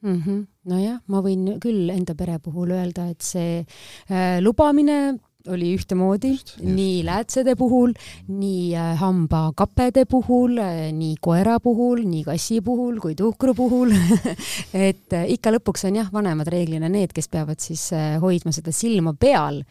mm 0.06 0.22
-hmm. 0.22 0.42
nojah, 0.72 1.00
ma 1.08 1.22
võin 1.22 1.60
küll 1.62 1.90
enda 1.90 2.16
pere 2.16 2.40
puhul 2.40 2.72
öelda, 2.72 3.08
et 3.10 3.22
see 3.22 3.60
äh, 3.62 4.42
lubamine 4.42 5.18
oli 5.52 5.74
ühtemoodi 5.76 6.32
just, 6.36 6.56
just. 6.58 6.64
nii 6.76 7.04
läätsede 7.06 7.56
puhul, 7.60 7.94
nii 8.28 8.76
äh, 8.76 8.94
hambakapede 9.00 10.06
puhul, 10.10 10.58
äh, 10.62 10.90
nii 10.96 11.16
koera 11.22 11.60
puhul, 11.64 12.04
nii 12.06 12.24
kassi 12.28 12.62
puhul 12.66 13.00
kui 13.04 13.16
tuhkru 13.16 13.56
puhul 13.58 13.94
et 14.88 15.14
äh, 15.14 15.28
ikka 15.36 15.54
lõpuks 15.56 15.88
on 15.90 16.02
jah, 16.02 16.10
vanemad 16.14 16.50
reeglina 16.52 16.90
need, 16.92 17.14
kes 17.16 17.30
peavad 17.32 17.62
siis 17.64 17.90
hoidma 18.22 18.54
seda 18.56 18.74
silma 18.76 19.16
peal 19.20 19.64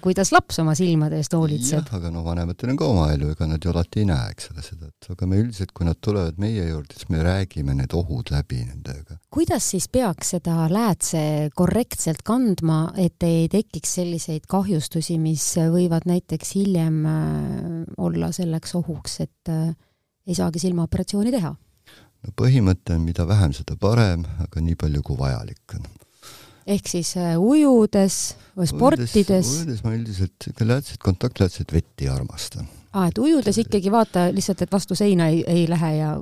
kuidas 0.00 0.30
laps 0.32 0.56
oma 0.62 0.72
silmade 0.76 1.18
eest 1.20 1.34
hoolitseb. 1.36 1.82
jah, 1.82 1.98
aga 1.98 2.10
no 2.12 2.22
vanematel 2.24 2.72
on 2.72 2.78
ka 2.80 2.86
oma 2.88 3.08
elu, 3.12 3.32
ega 3.34 3.48
nad 3.50 3.64
ju 3.64 3.72
alati 3.72 4.00
ei 4.00 4.06
näe, 4.08 4.30
eks 4.32 4.48
ole, 4.52 4.64
seda, 4.64 4.88
et 4.88 5.08
aga 5.12 5.28
me 5.28 5.40
üldiselt, 5.42 5.74
kui 5.76 5.84
nad 5.84 5.98
tulevad 6.00 6.38
meie 6.40 6.64
juurde, 6.70 6.96
siis 6.96 7.10
me 7.12 7.20
räägime 7.26 7.76
need 7.76 7.92
ohud 7.96 8.32
läbi 8.32 8.62
nendega. 8.64 9.18
kuidas 9.32 9.68
siis 9.74 9.90
peaks 9.92 10.32
seda 10.36 10.66
läätse 10.72 11.50
korrektselt 11.54 12.22
kandma, 12.24 12.94
et 12.96 13.22
ei 13.28 13.48
tekiks 13.52 13.98
selliseid 14.00 14.48
kahjustusi, 14.48 15.18
mis 15.20 15.44
võivad 15.72 16.08
näiteks 16.08 16.54
hiljem 16.56 17.02
äh, 17.04 17.26
olla 18.00 18.32
selleks 18.32 18.76
ohuks, 18.80 19.20
et 19.26 19.52
äh, 19.52 19.74
ei 20.26 20.38
saagi 20.38 20.62
silmaoperatsiooni 20.64 21.34
teha? 21.34 21.52
no 22.22 22.32
põhimõte 22.38 22.96
on, 22.96 23.04
mida 23.04 23.26
vähem, 23.28 23.52
seda 23.56 23.76
parem, 23.76 24.24
aga 24.40 24.64
nii 24.64 24.78
palju, 24.80 25.04
kui 25.04 25.18
vajalik 25.18 25.76
on 25.76 25.90
ehk 26.66 26.88
siis 26.90 27.14
äh, 27.20 27.34
ujudes 27.40 28.18
või 28.58 28.68
sportides? 28.70 29.54
ujudes 29.58 29.82
ma 29.84 29.94
üldiselt 29.96 30.50
ikka 30.50 30.66
läätset, 30.68 31.00
kontaktläätset 31.02 31.72
vett 31.72 32.04
ei 32.04 32.10
armasta. 32.12 32.64
aa, 32.92 33.08
et 33.08 33.18
ujudes 33.18 33.58
ikkagi 33.64 33.92
vaata 33.92 34.28
lihtsalt, 34.34 34.62
et 34.62 34.72
vastu 34.72 34.98
seina 34.98 35.30
ei, 35.32 35.42
ei 35.46 35.66
lähe 35.70 35.96
ja 35.98 36.12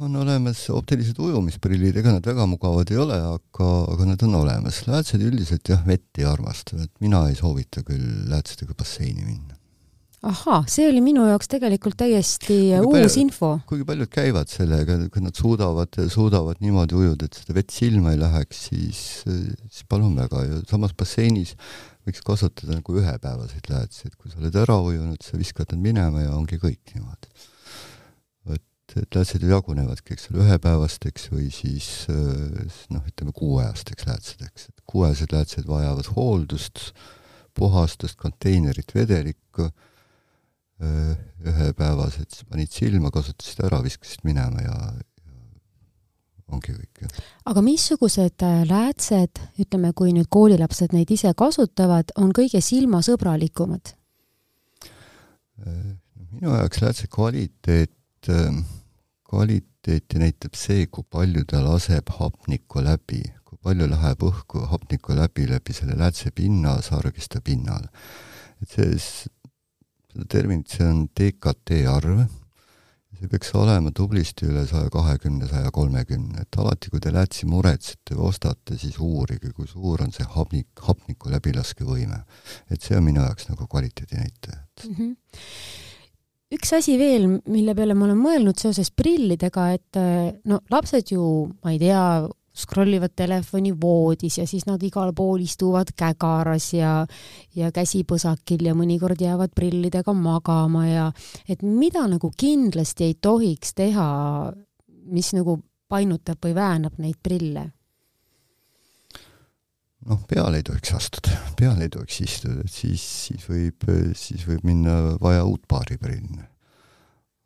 on 0.00 0.16
olemas 0.16 0.62
optilised 0.72 1.18
ujumisprillid, 1.20 1.96
ega 2.00 2.14
nad 2.14 2.24
väga 2.24 2.46
mugavad 2.48 2.88
ei 2.92 3.00
ole, 3.02 3.18
aga, 3.34 3.72
aga 3.92 4.06
nad 4.08 4.22
on 4.24 4.38
olemas. 4.40 4.84
läätsed 4.88 5.20
üldiselt 5.20 5.68
jah, 5.68 5.82
vett 5.86 6.20
ei 6.20 6.24
armasta, 6.28 6.78
et 6.84 6.92
mina 7.04 7.26
ei 7.28 7.36
soovita 7.36 7.84
küll 7.84 8.24
läätsedega 8.30 8.76
basseini 8.78 9.26
minna 9.26 9.53
ahhaa, 10.28 10.60
see 10.70 10.86
oli 10.88 11.00
minu 11.04 11.24
jaoks 11.28 11.48
tegelikult 11.52 11.96
täiesti 12.00 12.56
kuigi 12.72 12.82
uus 12.86 12.94
palju, 12.96 13.22
info. 13.22 13.50
kuigi 13.68 13.86
paljud 13.88 14.10
käivad 14.12 14.50
sellega, 14.52 14.98
kui 15.12 15.24
nad 15.24 15.36
suudavad, 15.38 15.98
suudavad 16.12 16.60
niimoodi 16.64 16.96
ujuda, 16.98 17.28
et 17.28 17.40
seda 17.40 17.56
vett 17.56 17.74
silma 17.74 18.14
ei 18.14 18.20
läheks, 18.20 18.62
siis, 18.70 19.00
siis 19.24 19.88
palun 19.90 20.14
väga 20.18 20.44
ja 20.46 20.60
samas 20.70 20.94
basseinis 20.96 21.54
võiks 22.04 22.24
kasutada 22.24 22.76
nagu 22.76 22.98
ühepäevaseid 23.00 23.70
läätseid, 23.72 24.16
kui 24.20 24.32
sa 24.32 24.40
oled 24.42 24.56
ära 24.60 24.76
ujunud, 24.84 25.20
sa 25.24 25.40
viskad 25.40 25.72
nad 25.72 25.82
minema 25.84 26.24
ja 26.24 26.34
ongi 26.36 26.60
kõik 26.60 26.94
niimoodi. 26.94 27.32
et, 28.54 28.96
et 29.00 29.16
läätsed 29.16 29.42
ju 29.42 29.50
jagunevadki, 29.50 30.14
eks 30.14 30.28
ole, 30.30 30.44
ühepäevasteks 30.44 31.30
või 31.32 31.48
siis 31.52 31.88
noh, 32.92 33.04
ütleme 33.08 33.32
kuueajasteks 33.36 34.06
läätsedeks, 34.10 34.68
et 34.70 34.84
kuueajased 34.86 35.32
läätsed 35.32 35.68
vajavad 35.68 36.12
hooldust, 36.16 36.92
puhastust, 37.54 38.18
konteinerit, 38.20 38.92
vedelikku 38.94 39.70
Äh, 40.82 41.14
ühepäevased, 41.46 42.40
panid 42.50 42.72
silma, 42.74 43.12
kasutasid 43.14 43.60
ära, 43.62 43.78
viskasid 43.84 44.24
minema 44.26 44.58
ja, 44.64 44.72
ja 44.90 46.54
ongi 46.54 46.72
kõik, 46.74 47.04
jah. 47.04 47.20
aga 47.46 47.62
missugused 47.62 48.42
äh, 48.42 48.64
läätsed, 48.66 49.38
ütleme, 49.62 49.92
kui 49.94 50.10
nüüd 50.16 50.26
koolilapsed 50.34 50.96
neid 50.96 51.12
ise 51.14 51.30
kasutavad, 51.38 52.10
on 52.18 52.32
kõige 52.34 52.58
silmasõbralikumad? 52.58 53.92
Äh, 55.62 55.94
minu 56.34 56.56
jaoks 56.56 56.82
läätse 56.82 57.06
kvaliteet, 57.12 57.94
kvaliteeti 59.30 60.24
näitab 60.24 60.58
see, 60.58 60.88
kui 60.90 61.06
palju 61.06 61.44
ta 61.54 61.62
laseb 61.62 62.10
hapnikku 62.18 62.82
läbi, 62.82 63.22
kui 63.46 63.62
palju 63.62 63.86
läheb 63.94 64.26
õhku 64.26 64.66
hapnikku 64.74 65.14
läbi, 65.14 65.46
läbi 65.54 65.78
selle 65.78 65.94
läätse 66.02 66.34
pinna, 66.34 66.80
sargiste 66.82 67.38
pinnal. 67.46 67.86
et 68.58 68.74
see, 68.74 69.30
seda 70.14 70.30
terminit, 70.30 70.70
see 70.70 70.86
on 70.86 71.04
DKT 71.10 71.80
arv, 71.90 72.24
see 73.18 73.30
peaks 73.30 73.50
olema 73.58 73.90
tublisti 73.94 74.46
üle 74.46 74.62
saja 74.70 74.90
kahekümne, 74.94 75.48
saja 75.50 75.72
kolmekümne, 75.74 76.44
et 76.46 76.58
alati, 76.60 76.92
kui 76.92 77.02
te 77.02 77.12
lätsi 77.14 77.48
muretsete 77.50 78.14
või 78.14 78.28
ostate, 78.30 78.78
siis 78.78 79.00
uurige, 79.02 79.50
kui 79.56 79.66
suur 79.70 80.04
on 80.06 80.14
see 80.14 80.26
hapnik, 80.36 80.70
hapniku 80.86 81.32
läbilaskevõime. 81.34 82.22
et 82.70 82.82
see 82.82 82.96
on 82.96 83.04
minu 83.06 83.24
jaoks 83.24 83.50
nagu 83.50 83.66
kvaliteedinäitaja 83.66 84.62
mm. 84.88 84.94
-hmm 84.94 85.16
üks 86.54 86.70
asi 86.76 86.94
veel, 86.98 87.26
mille 87.50 87.74
peale 87.74 87.96
ma 87.98 88.04
olen 88.06 88.20
mõelnud 88.20 88.60
seoses 88.60 88.92
prillidega, 88.94 89.72
et 89.74 89.98
no 90.44 90.60
lapsed 90.70 91.10
ju, 91.10 91.50
ma 91.64 91.72
ei 91.74 91.80
tea, 91.82 92.28
scroll 92.54 92.94
ivad 92.94 93.14
telefoni 93.16 93.72
voodis 93.80 94.38
ja 94.38 94.46
siis 94.46 94.66
nad 94.68 94.82
igal 94.82 95.12
pool 95.16 95.42
istuvad 95.42 95.90
kägaras 95.98 96.70
ja, 96.74 96.94
ja 97.54 97.70
käsi 97.74 98.04
põsakil 98.06 98.62
ja 98.68 98.74
mõnikord 98.78 99.20
jäävad 99.20 99.54
prillidega 99.54 100.14
magama 100.14 100.86
ja 100.86 101.08
et 101.48 101.62
mida 101.66 102.06
nagu 102.10 102.30
kindlasti 102.36 103.10
ei 103.10 103.16
tohiks 103.20 103.74
teha, 103.74 104.08
mis 105.10 105.32
nagu 105.34 105.58
painutab 105.90 106.38
või 106.44 106.54
väänab 106.54 107.00
neid 107.02 107.18
prille? 107.22 107.68
noh, 110.04 110.20
peale 110.28 110.60
ei 110.60 110.64
tohiks 110.66 110.92
astuda, 110.94 111.36
peale 111.58 111.86
ei 111.86 111.92
tohiks 111.92 112.20
istuda, 112.20 112.60
et 112.60 112.72
siis, 112.72 113.02
siis 113.28 113.46
võib, 113.48 113.86
siis 114.14 114.44
võib 114.46 114.66
minna 114.68 114.98
vaja 115.20 115.46
uut 115.48 115.64
paari 115.68 115.96
prilli 115.98 116.44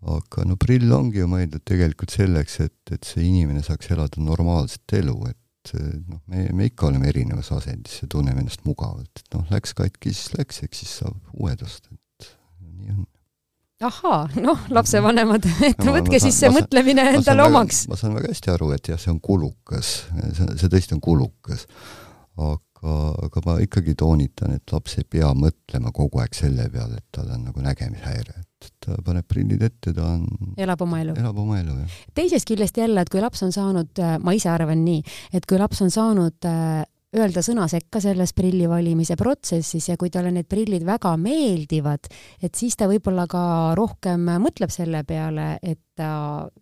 aga 0.06 0.44
no 0.46 0.56
prill 0.60 0.92
ongi 0.94 1.22
ju 1.22 1.28
mõeldud 1.30 1.64
tegelikult 1.66 2.14
selleks, 2.14 2.60
et, 2.64 2.78
et 2.94 3.04
see 3.06 3.26
inimene 3.26 3.64
saaks 3.66 3.90
elada 3.94 4.22
normaalset 4.22 4.98
elu, 5.00 5.16
et 5.30 5.74
noh, 6.06 6.20
me, 6.30 6.46
me 6.54 6.68
ikka 6.70 6.88
oleme 6.88 7.10
erinevas 7.10 7.50
asendis 7.56 8.02
ja 8.02 8.08
tunneme 8.10 8.44
ennast 8.44 8.64
mugavalt, 8.68 9.10
et 9.18 9.34
noh, 9.36 9.46
läks 9.52 9.74
katki, 9.78 10.14
siis 10.14 10.34
läks, 10.38 10.62
eks 10.64 10.84
siis 10.84 10.98
saab 11.02 11.18
uued 11.34 11.64
osta, 11.66 11.90
et 11.92 12.28
nii 12.62 12.94
on. 12.94 13.06
ahaa, 13.88 14.22
noh, 14.38 14.62
lapsevanemad, 14.74 15.50
et 15.66 15.82
no, 15.82 15.96
võtke 15.96 16.16
saan, 16.16 16.28
siis 16.28 16.40
see 16.44 16.52
mõtlemine 16.54 17.04
endale 17.16 17.48
omaks. 17.50 17.86
ma 17.90 17.98
saan 17.98 18.14
väga 18.18 18.32
hästi 18.32 18.54
aru, 18.54 18.70
et 18.78 18.92
jah, 18.92 19.02
see 19.02 19.12
on 19.12 19.20
kulukas, 19.24 19.92
see, 20.14 20.52
see 20.62 20.70
tõesti 20.70 20.94
on 20.96 21.02
kulukas, 21.04 21.66
aga, 22.38 22.62
aga 22.82 23.42
ma 23.46 23.56
ikkagi 23.62 23.94
toonitan, 23.98 24.54
et 24.58 24.74
laps 24.74 24.98
ei 25.00 25.06
pea 25.10 25.30
mõtlema 25.34 25.92
kogu 25.94 26.20
aeg 26.22 26.36
selle 26.36 26.68
peale, 26.72 27.00
et 27.00 27.06
tal 27.14 27.32
on 27.34 27.48
nagu 27.48 27.64
nägemishäire, 27.64 28.36
et 28.38 28.70
ta 28.84 28.98
paneb 29.04 29.26
prillid 29.28 29.62
ette, 29.66 29.94
ta 29.96 30.12
on 30.14 30.54
elab 30.58 30.84
oma 30.86 31.00
elu. 31.02 31.16
elab 31.18 31.40
oma 31.42 31.58
elu, 31.62 31.74
jah. 31.82 31.96
teisest 32.18 32.48
küljest 32.50 32.78
jälle, 32.78 33.02
et 33.02 33.10
kui 33.12 33.22
laps 33.24 33.42
on 33.46 33.54
saanud, 33.54 33.90
äh, 34.02 34.18
ma 34.22 34.36
ise 34.36 34.52
arvan 34.52 34.84
nii, 34.86 35.02
et 35.34 35.48
kui 35.48 35.58
laps 35.58 35.82
on 35.82 35.90
saanud 35.94 36.48
äh, 36.48 36.84
öelda 37.16 37.40
sõna 37.44 37.64
sekka 37.70 38.02
selles 38.04 38.34
prilli 38.36 38.66
valimise 38.68 39.16
protsessis 39.16 39.88
ja 39.88 39.96
kui 40.00 40.10
talle 40.12 40.32
need 40.34 40.48
prillid 40.50 40.84
väga 40.84 41.14
meeldivad, 41.20 42.08
et 42.42 42.58
siis 42.58 42.76
ta 42.76 42.88
võib-olla 42.90 43.24
ka 43.30 43.42
rohkem 43.78 44.28
mõtleb 44.44 44.72
selle 44.72 45.04
peale, 45.08 45.54
et 45.62 45.80
ta 45.98 46.10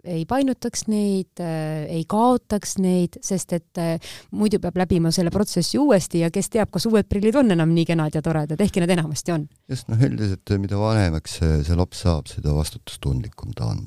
ei 0.06 0.22
painutaks 0.28 0.86
neid, 0.88 1.42
ei 1.42 2.04
kaotaks 2.08 2.76
neid, 2.80 3.18
sest 3.26 3.52
et 3.58 3.82
eh, 3.82 4.14
muidu 4.38 4.62
peab 4.62 4.78
läbima 4.80 5.12
selle 5.12 5.34
protsessi 5.34 5.80
uuesti 5.82 6.22
ja 6.22 6.30
kes 6.32 6.48
teab, 6.54 6.70
kas 6.72 6.86
uued 6.88 7.10
prillid 7.10 7.36
on 7.42 7.52
enam 7.56 7.74
nii 7.74 7.88
kenad 7.90 8.16
ja 8.16 8.24
toredad, 8.24 8.62
ehkki 8.62 8.84
nad 8.84 8.94
enamasti 8.96 9.34
on. 9.34 9.48
just, 9.68 9.90
noh, 9.92 10.00
üldiselt 10.08 10.56
mida 10.62 10.80
vanemaks 10.80 11.40
see, 11.42 11.76
laps 11.76 12.06
saab, 12.06 12.30
seda 12.30 12.54
vastutustundlikum 12.56 13.52
ta 13.56 13.68
on 13.74 13.84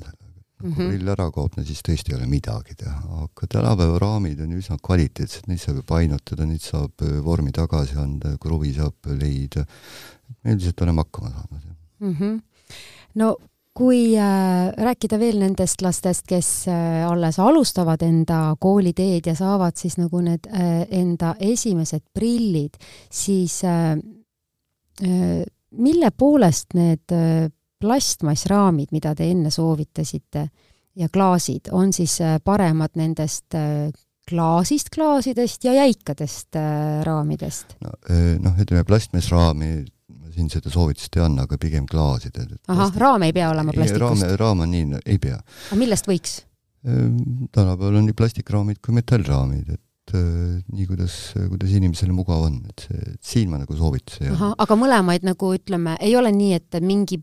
kui 0.60 0.68
mm 0.68 0.74
-hmm. 0.76 0.88
prill 0.92 1.08
ära 1.08 1.30
kaob, 1.32 1.56
no 1.56 1.64
siis 1.64 1.80
tõesti 1.86 2.12
ei 2.12 2.18
ole 2.18 2.26
midagi 2.28 2.74
teha, 2.76 3.22
aga 3.24 3.46
tänapäeva 3.48 3.98
raamid 3.98 4.40
on 4.44 4.52
üsna 4.58 4.76
kvaliteetsed, 4.82 5.48
neid 5.48 5.60
saab 5.60 5.80
ju 5.80 5.82
painutada, 5.88 6.46
neid 6.46 6.60
saab 6.60 7.06
äh, 7.06 7.20
vormi 7.24 7.52
tagasi 7.52 7.96
anda, 7.96 8.36
kruvi 8.38 8.74
saab 8.74 8.94
leida. 9.06 9.64
me 10.44 10.52
üldiselt 10.52 10.80
oleme 10.82 11.02
hakkama 11.02 11.30
saanud 11.30 11.62
mm. 12.00 12.14
-hmm. 12.14 12.40
no 13.14 13.36
kui 13.74 14.16
äh, 14.18 14.72
rääkida 14.76 15.18
veel 15.18 15.38
nendest 15.38 15.82
lastest, 15.82 16.26
kes 16.28 16.68
äh, 16.68 17.06
alles 17.06 17.38
alustavad 17.38 18.02
enda 18.02 18.56
kooliteed 18.60 19.26
ja 19.26 19.34
saavad 19.34 19.76
siis 19.76 19.96
nagu 19.96 20.20
need 20.20 20.46
äh, 20.46 20.86
enda 20.90 21.34
esimesed 21.40 22.02
prillid, 22.12 22.76
siis 23.10 23.62
äh, 23.64 23.92
äh, 25.02 25.46
mille 25.70 26.10
poolest 26.10 26.74
need 26.74 27.14
äh, 27.14 27.48
plastmassraamid, 27.80 28.92
mida 28.92 29.14
te 29.16 29.30
enne 29.30 29.50
soovitasite, 29.50 30.48
ja 30.98 31.08
klaasid 31.08 31.70
on 31.72 31.92
siis 31.94 32.18
äh, 32.24 32.38
paremad 32.44 32.96
nendest 32.98 33.54
äh, 33.54 33.90
klaasist 34.30 34.90
klaasidest 34.94 35.64
ja 35.64 35.74
jäikadest 35.74 36.56
äh, 36.58 37.00
raamidest? 37.06 37.76
no 37.84 37.94
noh, 38.44 38.60
ütleme 38.60 38.84
plastmassraami 38.86 39.72
ma 40.10 40.32
siin 40.34 40.50
seda 40.52 40.72
soovitust 40.72 41.16
ei 41.18 41.24
anna, 41.24 41.46
aga 41.48 41.58
pigem 41.60 41.86
klaasid. 41.90 42.38
ahah, 42.68 42.96
raam 42.98 43.26
ei 43.26 43.34
pea 43.36 43.50
olema 43.50 43.74
plastikust? 43.74 44.26
raam, 44.26 44.38
raam 44.40 44.64
on 44.66 44.74
nii, 44.74 45.04
ei 45.06 45.20
pea. 45.22 45.38
aga 45.70 45.78
millest 45.80 46.10
võiks? 46.10 46.40
tänapäeval 46.80 48.00
on 48.00 48.06
nii 48.08 48.16
plastikraamid 48.16 48.78
kui 48.80 48.94
metallraamid, 48.96 49.74
et 49.74 50.14
nii, 50.16 50.86
kuidas, 50.88 51.16
kuidas 51.36 51.74
inimesele 51.76 52.14
mugav 52.16 52.46
on, 52.46 52.54
et 52.72 52.86
see, 52.86 53.10
siin 53.32 53.50
ma 53.52 53.60
nagu 53.60 53.76
soovitusi 53.76 54.24
ei 54.24 54.30
anna. 54.32 54.54
aga 54.64 54.78
mõlemaid 54.80 55.26
nagu 55.28 55.52
ütleme, 55.54 55.98
ei 56.00 56.16
ole 56.16 56.32
nii, 56.34 56.56
et 56.56 56.80
mingi 56.80 57.20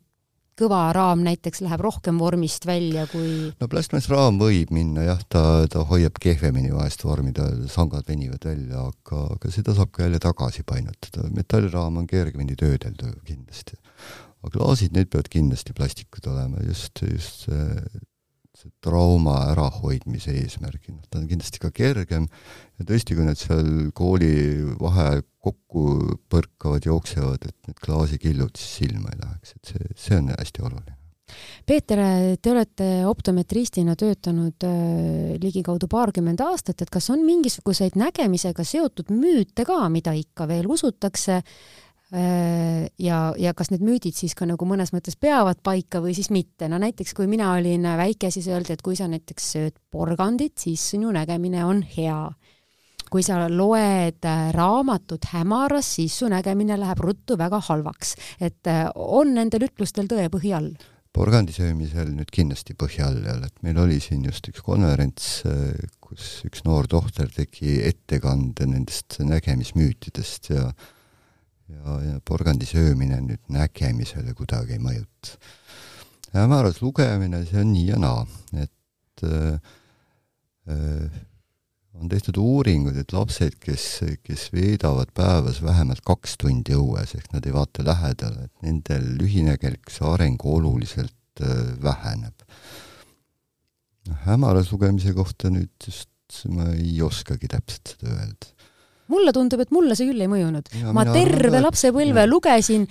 kõva 0.57 0.81
raam 0.95 1.23
näiteks 1.25 1.61
läheb 1.65 1.83
rohkem 1.85 2.19
vormist 2.21 2.65
välja 2.67 3.05
kui 3.11 3.51
no 3.51 3.69
plastmassraam 3.71 4.39
võib 4.41 4.73
minna 4.75 5.05
jah, 5.05 5.21
ta, 5.29 5.43
ta 5.71 5.85
hoiab 5.89 6.17
kehvemini 6.21 6.73
vahest 6.73 7.05
vormi, 7.05 7.33
ta, 7.37 7.47
sangad 7.71 8.07
venivad 8.09 8.47
välja, 8.49 8.87
aga, 8.89 9.23
aga 9.37 9.53
seda 9.53 9.75
saab 9.77 9.93
ka 9.95 10.07
jälle 10.07 10.21
tagasi 10.23 10.65
painutada. 10.67 11.27
metallraam 11.35 12.01
on 12.01 12.09
kergemini 12.09 12.57
töödeldav 12.59 13.15
kindlasti. 13.27 13.77
aga 14.43 14.53
klaasid, 14.57 14.93
need 14.97 15.09
peavad 15.13 15.31
kindlasti 15.33 15.73
plastikud 15.77 16.29
olema, 16.31 16.61
just, 16.65 17.01
just 17.05 17.47
see 17.47 18.05
see 18.57 18.73
trauma 18.83 19.37
ärahoidmise 19.53 20.33
eesmärgil, 20.41 20.97
noh 20.97 21.07
ta 21.09 21.21
on 21.21 21.27
kindlasti 21.29 21.61
ka 21.61 21.71
kergem. 21.75 22.27
Ja 22.77 22.87
tõesti, 22.89 23.17
kui 23.17 23.25
nad 23.27 23.39
seal 23.39 23.89
kooli 23.97 24.31
vaheajal 24.81 25.23
kokku 25.47 25.87
põrkavad, 26.31 26.85
jooksevad, 26.89 27.47
et 27.47 27.69
need 27.69 27.81
klaasikillud 27.83 28.57
siis 28.57 28.79
silma 28.83 29.13
ei 29.13 29.21
läheks, 29.23 29.57
et 29.57 29.73
see, 29.73 29.91
see 29.95 30.21
on 30.21 30.31
hästi 30.33 30.65
oluline. 30.65 30.97
Peeter, 31.67 31.99
te 32.39 32.51
olete 32.53 32.85
optometristina 33.07 33.97
töötanud 33.99 34.63
äh, 34.63 35.33
ligikaudu 35.43 35.89
paarkümmend 35.91 36.39
aastat, 36.45 36.81
et 36.81 36.91
kas 36.93 37.09
on 37.11 37.25
mingisuguseid 37.27 37.97
nägemisega 37.99 38.63
seotud 38.63 39.11
müüte 39.11 39.67
ka, 39.67 39.81
mida 39.91 40.15
ikka 40.15 40.47
veel 40.47 40.69
usutakse 40.71 41.41
ja, 42.11 43.17
ja 43.35 43.53
kas 43.57 43.71
need 43.73 43.83
müüdid 43.83 44.15
siis 44.15 44.35
ka 44.37 44.47
nagu 44.47 44.67
mõnes 44.67 44.93
mõttes 44.95 45.17
peavad 45.19 45.59
paika 45.63 45.99
või 46.03 46.13
siis 46.15 46.29
mitte, 46.31 46.69
no 46.71 46.79
näiteks 46.79 47.11
kui 47.17 47.27
mina 47.27 47.51
olin 47.57 47.83
väike, 47.99 48.31
siis 48.31 48.47
öeldi, 48.47 48.77
et 48.77 48.83
kui 48.85 48.95
sa 48.95 49.09
näiteks 49.11 49.51
sööd 49.57 49.75
porgandit, 49.91 50.55
siis 50.63 50.83
sinu 50.93 51.11
nägemine 51.15 51.65
on 51.67 51.83
hea. 51.97 52.29
kui 53.07 53.23
sa 53.23 53.45
loed 53.47 54.25
äh, 54.27 54.49
raamatut 54.51 55.29
hämaras, 55.31 55.93
siis 55.95 56.17
su 56.19 56.27
nägemine 56.27 56.75
läheb 56.79 56.99
ruttu 56.99 57.37
väga 57.39 57.61
halvaks, 57.69 58.15
et 58.39 58.67
äh, 58.67 58.87
on 58.95 59.33
nendel 59.35 59.67
ütlustel 59.67 60.07
tõepõhi 60.07 60.55
all? 60.55 60.73
porgandi 61.17 61.51
söömisel 61.51 62.11
nüüd 62.13 62.29
kindlasti 62.29 62.75
põhja 62.77 63.07
all 63.07 63.23
ei 63.23 63.31
ole, 63.31 63.47
et 63.47 63.63
meil 63.63 63.79
oli 63.79 63.99
siin 63.99 64.25
just 64.27 64.47
üks 64.51 64.61
konverents, 64.61 65.41
kus 65.99 66.43
üks 66.45 66.61
noor 66.63 66.87
tohter 66.87 67.31
tegi 67.33 67.79
ettekande 67.81 68.67
nendest 68.69 69.17
nägemismüütidest 69.25 70.51
ja 70.51 70.67
ja 70.67 70.75
porgandi 72.27 72.67
söömine 72.67 73.19
nüüd 73.23 73.43
nägemisele 73.53 74.35
kuidagi 74.37 74.77
ei 74.77 74.83
mõjuta. 74.83 75.37
hämaras 76.35 76.81
lugemine, 76.83 77.45
see 77.47 77.61
on 77.61 77.71
nii 77.73 77.85
ja 77.87 77.97
naa, 78.01 78.25
et 78.59 79.23
äh, 79.25 79.59
äh, 80.69 81.21
on 81.97 82.09
tehtud 82.11 82.37
uuringud, 82.37 82.97
et 82.99 83.13
lapsed, 83.15 83.55
kes, 83.63 83.85
kes 84.25 84.49
veedavad 84.53 85.09
päevas 85.17 85.61
vähemalt 85.65 86.03
kaks 86.05 86.35
tundi 86.43 86.75
õues, 86.77 87.15
ehk 87.17 87.31
nad 87.33 87.47
ei 87.47 87.55
vaata 87.55 87.85
lähedale, 87.87 88.49
et 88.49 88.67
nendel 88.67 89.07
lühinägelikkuse 89.21 90.05
areng 90.11 90.45
oluliselt 90.45 91.41
äh, 91.41 91.73
väheneb. 91.83 92.45
noh, 94.07 94.21
hämaras 94.27 94.71
lugemise 94.71 95.15
kohta 95.15 95.49
nüüd 95.51 95.73
just 95.87 96.11
ma 96.51 96.69
ei 96.75 96.99
oskagi 97.01 97.47
täpselt 97.47 97.95
seda 97.95 98.13
öelda 98.13 98.53
mulle 99.13 99.33
tundub, 99.35 99.61
et 99.63 99.71
mulle 99.71 99.95
see 99.97 100.09
küll 100.09 100.23
ei 100.23 100.31
mõjunud. 100.31 100.73
ma 100.93 101.05
terve 101.11 101.61
lapsepõlve 101.63 102.25
ja. 102.25 102.29
lugesin 102.29 102.87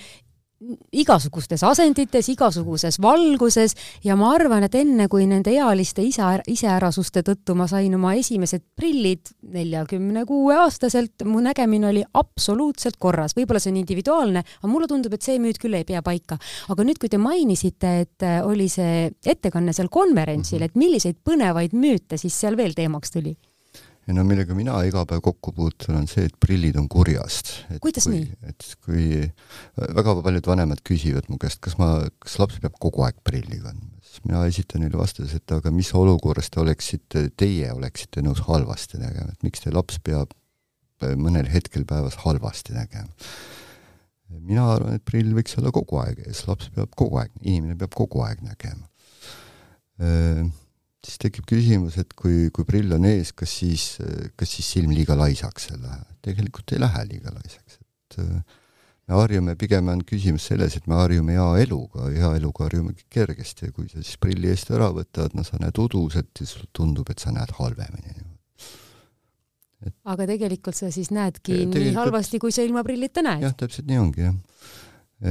igasugustes 0.97 1.61
asendites, 1.69 2.31
igasuguses 2.33 2.97
valguses 3.03 3.75
ja 4.05 4.15
ma 4.17 4.31
arvan, 4.33 4.65
et 4.65 4.77
enne 4.79 5.05
kui 5.13 5.27
nende 5.29 5.53
ealiste 5.53 6.01
isa, 6.05 6.31
iseärasuste 6.49 7.21
tõttu 7.27 7.57
ma 7.59 7.67
sain 7.69 7.93
oma 7.99 8.15
esimesed 8.17 8.65
prillid 8.79 9.35
neljakümne 9.53 10.25
kuue 10.29 10.57
aastaselt, 10.57 11.27
mu 11.29 11.43
nägemine 11.45 11.91
oli 11.91 12.05
absoluutselt 12.17 12.97
korras, 12.99 13.37
võib-olla 13.37 13.61
see 13.61 13.75
on 13.75 13.83
individuaalne, 13.83 14.45
aga 14.63 14.71
mulle 14.73 14.89
tundub, 14.89 15.13
et 15.13 15.27
see 15.27 15.37
müüt 15.43 15.61
küll 15.61 15.77
ei 15.77 15.85
pea 15.85 16.01
paika. 16.07 16.39
aga 16.73 16.89
nüüd, 16.89 17.01
kui 17.03 17.13
te 17.13 17.21
mainisite, 17.21 17.93
et 18.07 18.29
oli 18.47 18.71
see 18.73 19.11
ettekanne 19.27 19.77
seal 19.77 19.93
konverentsil, 19.93 20.63
mhm. 20.63 20.73
et 20.73 20.81
milliseid 20.81 21.21
põnevaid 21.25 21.77
müüte 21.77 22.17
siis 22.17 22.35
seal 22.35 22.57
veel 22.57 22.73
teemaks 22.73 23.13
tuli? 23.13 23.37
Ja 24.07 24.15
no 24.15 24.23
millega 24.27 24.55
mina 24.57 24.77
iga 24.87 25.03
päev 25.09 25.23
kokku 25.25 25.53
puutun, 25.57 25.99
on 26.01 26.07
see, 26.11 26.27
et 26.29 26.37
prillid 26.43 26.79
on 26.79 26.87
kurjast. 26.91 27.53
kuidas 27.83 28.07
kui, 28.07 28.21
nii? 28.21 28.39
et 28.53 28.69
kui 28.85 29.07
väga 29.99 30.17
paljud 30.23 30.51
vanemad 30.53 30.83
küsivad 30.87 31.29
mu 31.33 31.41
käest, 31.43 31.61
kas 31.65 31.77
ma, 31.81 31.91
kas 32.23 32.39
laps 32.43 32.61
peab 32.63 32.79
kogu 32.83 33.07
aeg 33.07 33.19
prilli 33.27 33.59
kandma, 33.63 33.91
siis 34.07 34.23
mina 34.27 34.45
esitan 34.49 34.85
neile 34.85 35.01
vastuse, 35.01 35.41
et 35.41 35.57
aga 35.59 35.73
mis 35.75 35.91
olukorras 35.99 36.51
te 36.53 36.63
oleksite, 36.63 37.29
teie 37.39 37.71
oleksite 37.75 38.23
nõus 38.25 38.45
halvasti 38.47 39.03
nägema, 39.03 39.35
et 39.35 39.47
miks 39.47 39.65
teie 39.65 39.75
laps 39.75 39.99
peab 40.07 40.35
mõnel 41.21 41.51
hetkel 41.53 41.85
päevas 41.89 42.17
halvasti 42.23 42.77
nägema. 42.77 43.11
mina 44.39 44.69
arvan, 44.73 44.97
et 44.97 45.05
prill 45.07 45.35
võiks 45.35 45.59
olla 45.59 45.71
kogu 45.75 45.99
aeg 46.03 46.23
ees, 46.27 46.47
laps 46.47 46.71
peab 46.75 46.95
kogu 46.97 47.19
aeg, 47.21 47.35
inimene 47.43 47.77
peab 47.79 47.95
kogu 47.95 48.23
aeg 48.27 48.43
nägema 48.47 48.87
siis 51.07 51.21
tekib 51.23 51.47
küsimus, 51.49 51.97
et 52.03 52.13
kui, 52.19 52.51
kui 52.55 52.67
prill 52.69 52.93
on 52.97 53.07
ees, 53.09 53.33
kas 53.37 53.53
siis, 53.63 53.87
kas 54.39 54.53
siis 54.59 54.69
silm 54.77 54.95
liiga 54.95 55.17
laisaks 55.19 55.71
ei 55.73 55.81
lähe? 55.81 56.05
tegelikult 56.27 56.73
ei 56.75 56.83
lähe 56.83 57.03
liiga 57.07 57.31
laisaks, 57.31 57.79
et 57.79 58.19
äh, 58.23 58.57
me 59.07 59.19
harjume, 59.21 59.55
pigem 59.59 59.91
on 59.93 60.03
küsimus 60.07 60.49
selles, 60.51 60.75
et 60.79 60.89
me 60.91 60.99
harjume 60.99 61.37
hea 61.37 61.49
eluga, 61.63 62.09
hea 62.11 62.33
eluga 62.41 62.67
harjume 62.67 62.97
kergesti 63.13 63.69
ja 63.69 63.75
kui 63.75 63.87
sa 63.91 64.01
siis 64.03 64.19
prilli 64.23 64.51
eest 64.51 64.73
ära 64.75 64.91
võtad, 64.95 65.37
no 65.39 65.47
sa 65.47 65.61
näed 65.63 65.79
uduselt 65.83 66.43
ja 66.43 66.49
sulle 66.51 66.67
tundub, 66.75 67.13
et 67.15 67.23
sa 67.23 67.35
näed 67.35 67.55
halvemini. 67.61 68.17
Et... 69.87 69.95
aga 70.09 70.27
tegelikult 70.27 70.75
sa 70.75 70.91
siis 70.91 71.13
näedki 71.15 71.67
nii 71.71 71.93
halvasti, 71.95 72.41
kui 72.43 72.55
sa 72.55 72.67
ilma 72.67 72.83
prillita 72.87 73.23
näed? 73.23 73.47
jah, 73.47 73.55
täpselt 73.63 73.87
nii 73.87 74.03
ongi, 74.03 74.27
jah. 74.27 74.41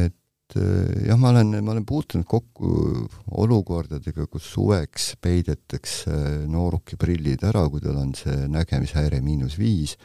et 0.05 0.15
et 0.55 0.63
eh, 0.63 1.07
jah, 1.09 1.19
ma 1.19 1.31
olen, 1.33 1.57
ma 1.63 1.73
olen 1.73 1.85
puutunud 1.87 2.25
kokku 2.27 2.69
olukordadega, 3.43 4.27
kus 4.31 4.47
suveks 4.53 5.15
peidetakse 5.21 6.45
nooruki 6.51 6.97
prillid 6.99 7.43
ära, 7.47 7.65
kui 7.69 7.83
tal 7.83 7.99
on 7.99 8.13
see 8.17 8.47
nägemishäire 8.51 9.21
miinus 9.25 9.57
viis, 9.59 9.95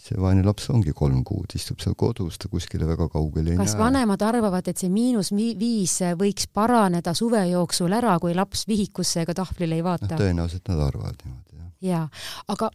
see 0.00 0.18
vaene 0.20 0.44
laps 0.44 0.68
ongi 0.72 0.92
kolm 0.96 1.22
kuud, 1.26 1.56
istub 1.56 1.80
seal 1.82 1.96
kodus, 1.98 2.38
ta 2.40 2.50
kuskile 2.52 2.86
väga 2.88 3.08
kaugele 3.12 3.52
ei 3.52 3.58
kas 3.58 3.72
näe. 3.72 3.72
kas 3.72 3.80
vanemad 3.80 4.24
arvavad, 4.24 4.68
et 4.68 4.84
see 4.84 4.92
miinus 4.92 5.32
viis 5.32 5.98
võiks 6.20 6.48
paraneda 6.52 7.16
suve 7.16 7.42
jooksul 7.50 7.92
ära, 7.96 8.18
kui 8.22 8.36
laps 8.36 8.66
vihikusse 8.70 9.24
ega 9.24 9.36
tahvlile 9.42 9.80
ei 9.80 9.84
vaata 9.84 10.14
no,? 10.14 10.20
tõenäoliselt 10.20 10.72
nad 10.72 10.86
arvavad 10.86 11.20
niimoodi, 11.24 11.58
jah. 11.58 11.68
jaa, 11.90 12.06
aga, 12.54 12.70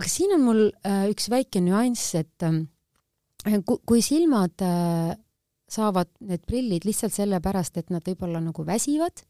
aga 0.00 0.12
siin 0.16 0.36
on 0.36 0.46
mul 0.48 0.66
äh, 0.68 1.08
üks 1.12 1.30
väike 1.32 1.62
nüanss, 1.64 2.14
et 2.18 2.48
äh, 2.48 3.60
kui 3.64 4.04
silmad 4.04 4.64
äh, 4.64 5.16
saavad 5.70 6.10
need 6.26 6.42
prillid 6.48 6.86
lihtsalt 6.88 7.14
sellepärast, 7.14 7.78
et 7.80 7.92
nad 7.94 8.04
võib-olla 8.06 8.42
nagu 8.42 8.64
väsivad, 8.66 9.22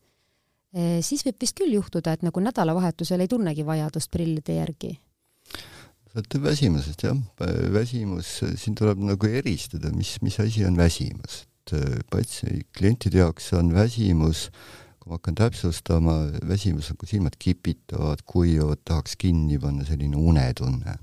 eh, 0.75 0.99
siis 1.05 1.25
võib 1.27 1.41
vist 1.43 1.59
küll 1.59 1.77
juhtuda, 1.77 2.15
et 2.17 2.27
nagu 2.27 2.43
nädalavahetusel 2.45 3.21
ei 3.21 3.31
tunnegi 3.31 3.67
vajadust 3.67 4.11
prillide 4.11 4.61
järgi. 4.61 4.99
sõltub 6.11 6.43
väsimusest 6.43 7.05
jah, 7.05 7.19
väsimus, 7.71 8.41
siin 8.59 8.75
tuleb 8.75 8.99
nagu 8.99 9.27
eristada, 9.27 9.93
mis, 9.95 10.17
mis 10.23 10.41
asi 10.43 10.65
on 10.67 10.77
väsimus, 10.77 11.45
et 11.45 11.75
eh, 11.79 11.99
patsi-, 12.11 12.65
klientide 12.77 13.23
jaoks 13.23 13.53
on 13.55 13.71
väsimus, 13.75 14.49
kui 14.99 15.13
ma 15.13 15.21
hakkan 15.21 15.39
täpsustama, 15.39 16.17
väsimus 16.49 16.91
on, 16.91 16.99
kui 16.99 17.09
silmad 17.09 17.39
kipitavad, 17.39 18.25
kuivavad, 18.27 18.83
tahaks 18.85 19.15
kinni 19.21 19.59
panna, 19.61 19.87
selline 19.87 20.17
unetunne 20.17 20.99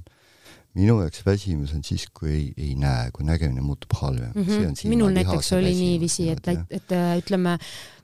minu 0.77 0.99
jaoks 1.01 1.25
väsimus 1.25 1.73
on 1.73 1.83
siis, 1.83 2.07
kui 2.13 2.31
ei, 2.31 2.47
ei 2.57 2.75
näe, 2.77 3.11
kui 3.15 3.25
nägemine 3.25 3.65
muutub 3.65 3.97
halvemaks 3.97 4.35
mm. 4.37 4.63
-hmm. 4.63 4.89
minul 4.93 5.13
näiteks 5.15 5.53
oli 5.57 5.73
niiviisi, 5.73 6.29
et, 6.29 6.47
et 6.69 6.97
ütleme, 7.17 7.57
Mm, 7.57 7.96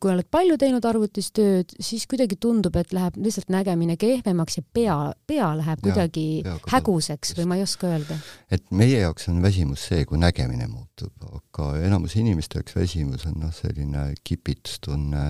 kui 0.00 0.10
oled 0.10 0.26
palju 0.32 0.56
teinud 0.60 0.84
arvutis 0.88 1.28
tööd, 1.36 1.70
siis 1.82 2.06
kuidagi 2.10 2.38
tundub, 2.40 2.74
et 2.80 2.92
läheb 2.96 3.16
lihtsalt 3.20 3.50
nägemine 3.52 3.96
kehvemaks 4.00 4.58
ja 4.58 4.64
pea, 4.76 4.96
pea 5.28 5.50
läheb 5.58 5.82
kuidagi 5.84 6.24
ja, 6.40 6.56
häguseks 6.72 7.34
või 7.38 7.48
ma 7.50 7.58
ei 7.58 7.64
oska 7.64 7.90
öelda. 7.94 8.18
et 8.52 8.64
meie 8.74 9.00
jaoks 9.04 9.28
on 9.30 9.40
väsimus 9.44 9.86
see, 9.90 10.04
kui 10.08 10.20
nägemine 10.20 10.68
muutub, 10.70 11.12
aga 11.38 11.68
enamus 11.86 12.16
inimeste 12.18 12.60
jaoks 12.60 12.76
väsimus 12.76 13.26
on 13.30 13.38
noh, 13.44 13.54
selline 13.54 14.08
kipitustunne. 14.26 15.24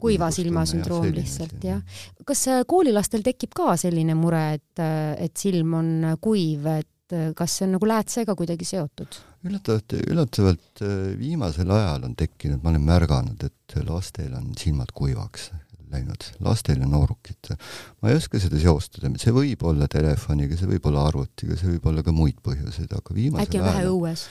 kuiva 0.00 0.30
silma 0.34 0.64
sündroom 0.68 1.10
lihtsalt 1.18 1.68
jah. 1.68 1.82
kas 2.28 2.46
äh, 2.48 2.62
koolilastel 2.68 3.26
tekib 3.26 3.52
ka 3.58 3.76
selline 3.80 4.16
mure, 4.18 4.44
et, 4.58 4.82
äh, 4.82 5.12
et 5.28 5.36
silm 5.36 5.76
on 5.78 6.14
kuiv, 6.24 6.66
et 6.78 6.88
et 7.08 7.16
äh, 7.16 7.30
kas 7.36 7.56
see 7.56 7.66
on 7.66 7.76
nagu 7.76 7.88
läätsega 7.88 8.34
kuidagi 8.36 8.66
seotud? 8.68 9.18
üllatavalt, 9.48 9.94
üllatavalt 10.10 10.82
äh, 10.82 10.92
viimasel 11.18 11.70
ajal 11.72 12.04
on 12.08 12.14
tekkinud, 12.18 12.60
ma 12.62 12.72
olen 12.72 12.84
märganud, 12.84 13.44
et 13.46 13.76
lastel 13.86 14.34
on 14.36 14.52
silmad 14.58 14.92
kuivaks 14.94 15.48
läinud, 15.88 16.26
lastel 16.44 16.82
ja 16.82 16.88
noorukitel. 16.88 17.56
ma 18.02 18.10
ei 18.10 18.18
oska 18.18 18.40
seda 18.42 18.60
seostada, 18.60 19.10
see 19.20 19.32
võib 19.32 19.62
olla 19.64 19.88
telefoniga, 19.88 20.58
see 20.58 20.68
võib 20.68 20.88
olla 20.90 21.06
arvutiga, 21.08 21.56
see 21.56 21.70
võib 21.76 21.86
olla 21.88 22.04
ka 22.04 22.12
muid 22.12 22.42
põhjuseid, 22.44 22.92
aga 22.92 23.16
viimasel 23.16 23.46
äkki 23.46 23.62
on 23.62 23.68
vähe 23.70 23.86
õues? 23.92 24.24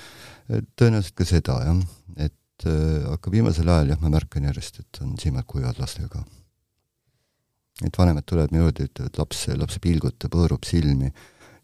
Äh, 0.51 0.65
tõenäoliselt 0.77 1.17
ka 1.17 1.29
seda, 1.29 1.61
jah. 1.65 1.81
et 2.27 2.67
aga 2.67 3.31
viimasel 3.31 3.69
ajal 3.69 3.93
jah, 3.93 4.01
ma 4.01 4.09
märkan 4.13 4.45
järjest, 4.49 4.79
et 4.81 4.99
on 5.05 5.15
silmad 5.21 5.45
kuivad 5.49 5.77
lastel 5.81 6.09
ka. 6.13 6.23
et 7.85 7.97
vanemad 7.97 8.25
tulevad 8.25 8.53
minu 8.53 8.67
juurde, 8.67 8.85
ütlevad, 8.91 9.17
laps, 9.21 9.47
laps 9.57 9.81
pilgutab, 9.81 10.37
hõõrub 10.37 10.65
silmi 10.65 11.11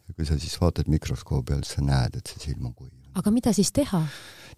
ja 0.07 0.15
kui 0.15 0.27
sa 0.27 0.37
siis 0.39 0.55
vaatad 0.61 0.89
mikroskoobi 0.91 1.55
all, 1.55 1.65
siis 1.65 1.79
sa 1.79 1.85
näed, 1.85 2.17
et 2.19 2.31
see 2.31 2.49
silm 2.49 2.69
on 2.69 2.75
kuiv. 2.77 2.91
aga 3.19 3.33
mida 3.33 3.53
siis 3.55 3.71
teha? 3.75 4.03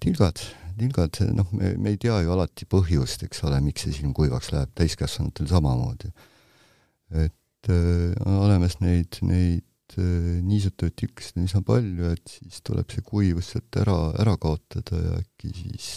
tilgad, 0.03 0.41
tilgad, 0.79 1.21
noh, 1.35 1.51
me, 1.55 1.75
me 1.81 1.93
ei 1.93 2.01
tea 2.01 2.17
ju 2.25 2.33
alati 2.35 2.67
põhjust, 2.71 3.27
eks 3.27 3.45
ole, 3.47 3.61
miks 3.63 3.85
see 3.85 3.95
silm 3.99 4.15
kuivaks 4.17 4.51
läheb, 4.55 4.73
täiskasvanutel 4.77 5.49
samamoodi. 5.51 6.11
et 7.23 7.71
äh, 7.71 8.11
on 8.25 8.41
olemas 8.47 8.79
neid, 8.81 9.21
neid 9.25 9.97
äh, 9.99 10.35
niisutatud 10.43 10.97
tükkesid 11.03 11.39
on 11.39 11.49
üsna 11.49 11.63
palju, 11.65 12.11
et 12.17 12.37
siis 12.39 12.61
tuleb 12.65 12.91
see 12.91 13.05
kuivus 13.05 13.53
sealt 13.53 13.81
ära, 13.85 13.99
ära 14.25 14.37
kaotada 14.41 15.01
ja 15.01 15.17
äkki 15.21 15.53
siis 15.61 15.89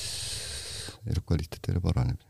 elukvaliteet 1.09 1.71
jälle 1.71 1.83
paraneb 1.83 2.28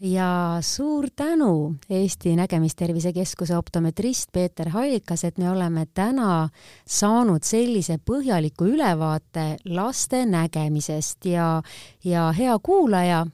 ja 0.00 0.58
suur 0.60 1.08
tänu 1.16 1.74
Eesti 1.90 2.36
Nägemistervise 2.36 3.12
Keskuse 3.12 3.56
optometrist 3.56 4.28
Peeter 4.32 4.68
Hallikas, 4.68 5.24
et 5.24 5.38
me 5.38 5.50
oleme 5.50 5.86
täna 5.94 6.48
saanud 6.86 7.42
sellise 7.42 7.98
põhjaliku 7.98 8.68
ülevaate 8.68 9.56
laste 9.64 10.26
nägemisest 10.26 11.24
ja, 11.24 11.62
ja 12.04 12.32
hea 12.32 12.58
kuulaja, 12.62 13.26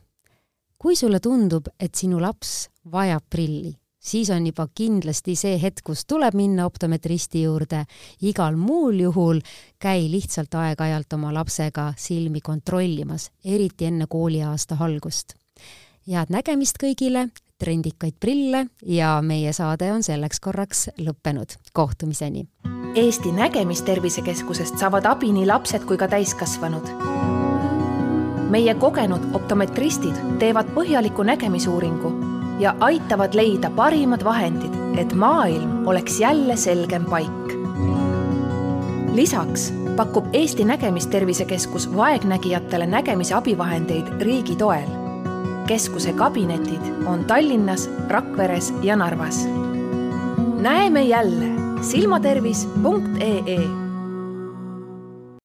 kui 0.78 0.96
sulle 0.96 1.20
tundub, 1.20 1.66
et 1.80 1.94
sinu 1.94 2.20
laps 2.22 2.70
vajab 2.92 3.26
prilli, 3.30 3.74
siis 3.98 4.30
on 4.30 4.46
juba 4.46 4.68
kindlasti 4.74 5.34
see 5.38 5.58
hetk, 5.62 5.82
kus 5.84 6.06
tuleb 6.06 6.34
minna 6.38 6.66
optometristi 6.66 7.42
juurde. 7.42 7.84
igal 8.22 8.56
muul 8.56 9.00
juhul 9.00 9.42
käi 9.78 10.10
lihtsalt 10.10 10.54
aeg-ajalt 10.54 11.12
oma 11.12 11.34
lapsega 11.34 11.92
silmi 11.96 12.40
kontrollimas, 12.40 13.30
eriti 13.44 13.90
enne 13.90 14.06
kooliaasta 14.06 14.76
algust 14.80 15.41
head 16.08 16.32
nägemist 16.32 16.78
kõigile, 16.82 17.28
trendikaid 17.62 18.16
prille 18.20 18.66
ja 18.86 19.14
meie 19.22 19.52
saade 19.54 19.92
on 19.92 20.02
selleks 20.02 20.40
korraks 20.40 20.88
lõppenud. 20.98 21.58
kohtumiseni! 21.72 22.46
Eesti 22.94 23.32
Nägemistervisekeskusest 23.32 24.78
saavad 24.78 25.06
abi 25.08 25.30
nii 25.32 25.46
lapsed 25.46 25.86
kui 25.88 25.96
ka 25.96 26.08
täiskasvanud. 26.08 26.90
meie 28.50 28.74
kogenud 28.74 29.30
optometristid 29.34 30.18
teevad 30.38 30.74
põhjaliku 30.74 31.22
nägemisuuringu 31.22 32.12
ja 32.60 32.74
aitavad 32.80 33.34
leida 33.34 33.70
parimad 33.70 34.24
vahendid, 34.24 34.74
et 34.98 35.14
maailm 35.14 35.86
oleks 35.86 36.20
jälle 36.20 36.56
selgem 36.56 37.04
paik. 37.04 37.56
lisaks 39.14 39.72
pakub 39.96 40.26
Eesti 40.32 40.64
Nägemistervisekeskus 40.64 41.96
vaegnägijatele 41.96 42.86
nägemise 42.86 43.34
abivahendeid 43.34 44.20
riigi 44.20 44.56
toel 44.56 45.01
keskuse 45.66 46.12
kabinetid 46.12 46.80
on 47.06 47.24
Tallinnas, 47.24 47.90
Rakveres 48.08 48.74
ja 48.82 48.96
Narvas. 48.96 49.48
näeme 50.60 51.02
jälle 51.02 51.46
silmatervis.ee 51.80 53.81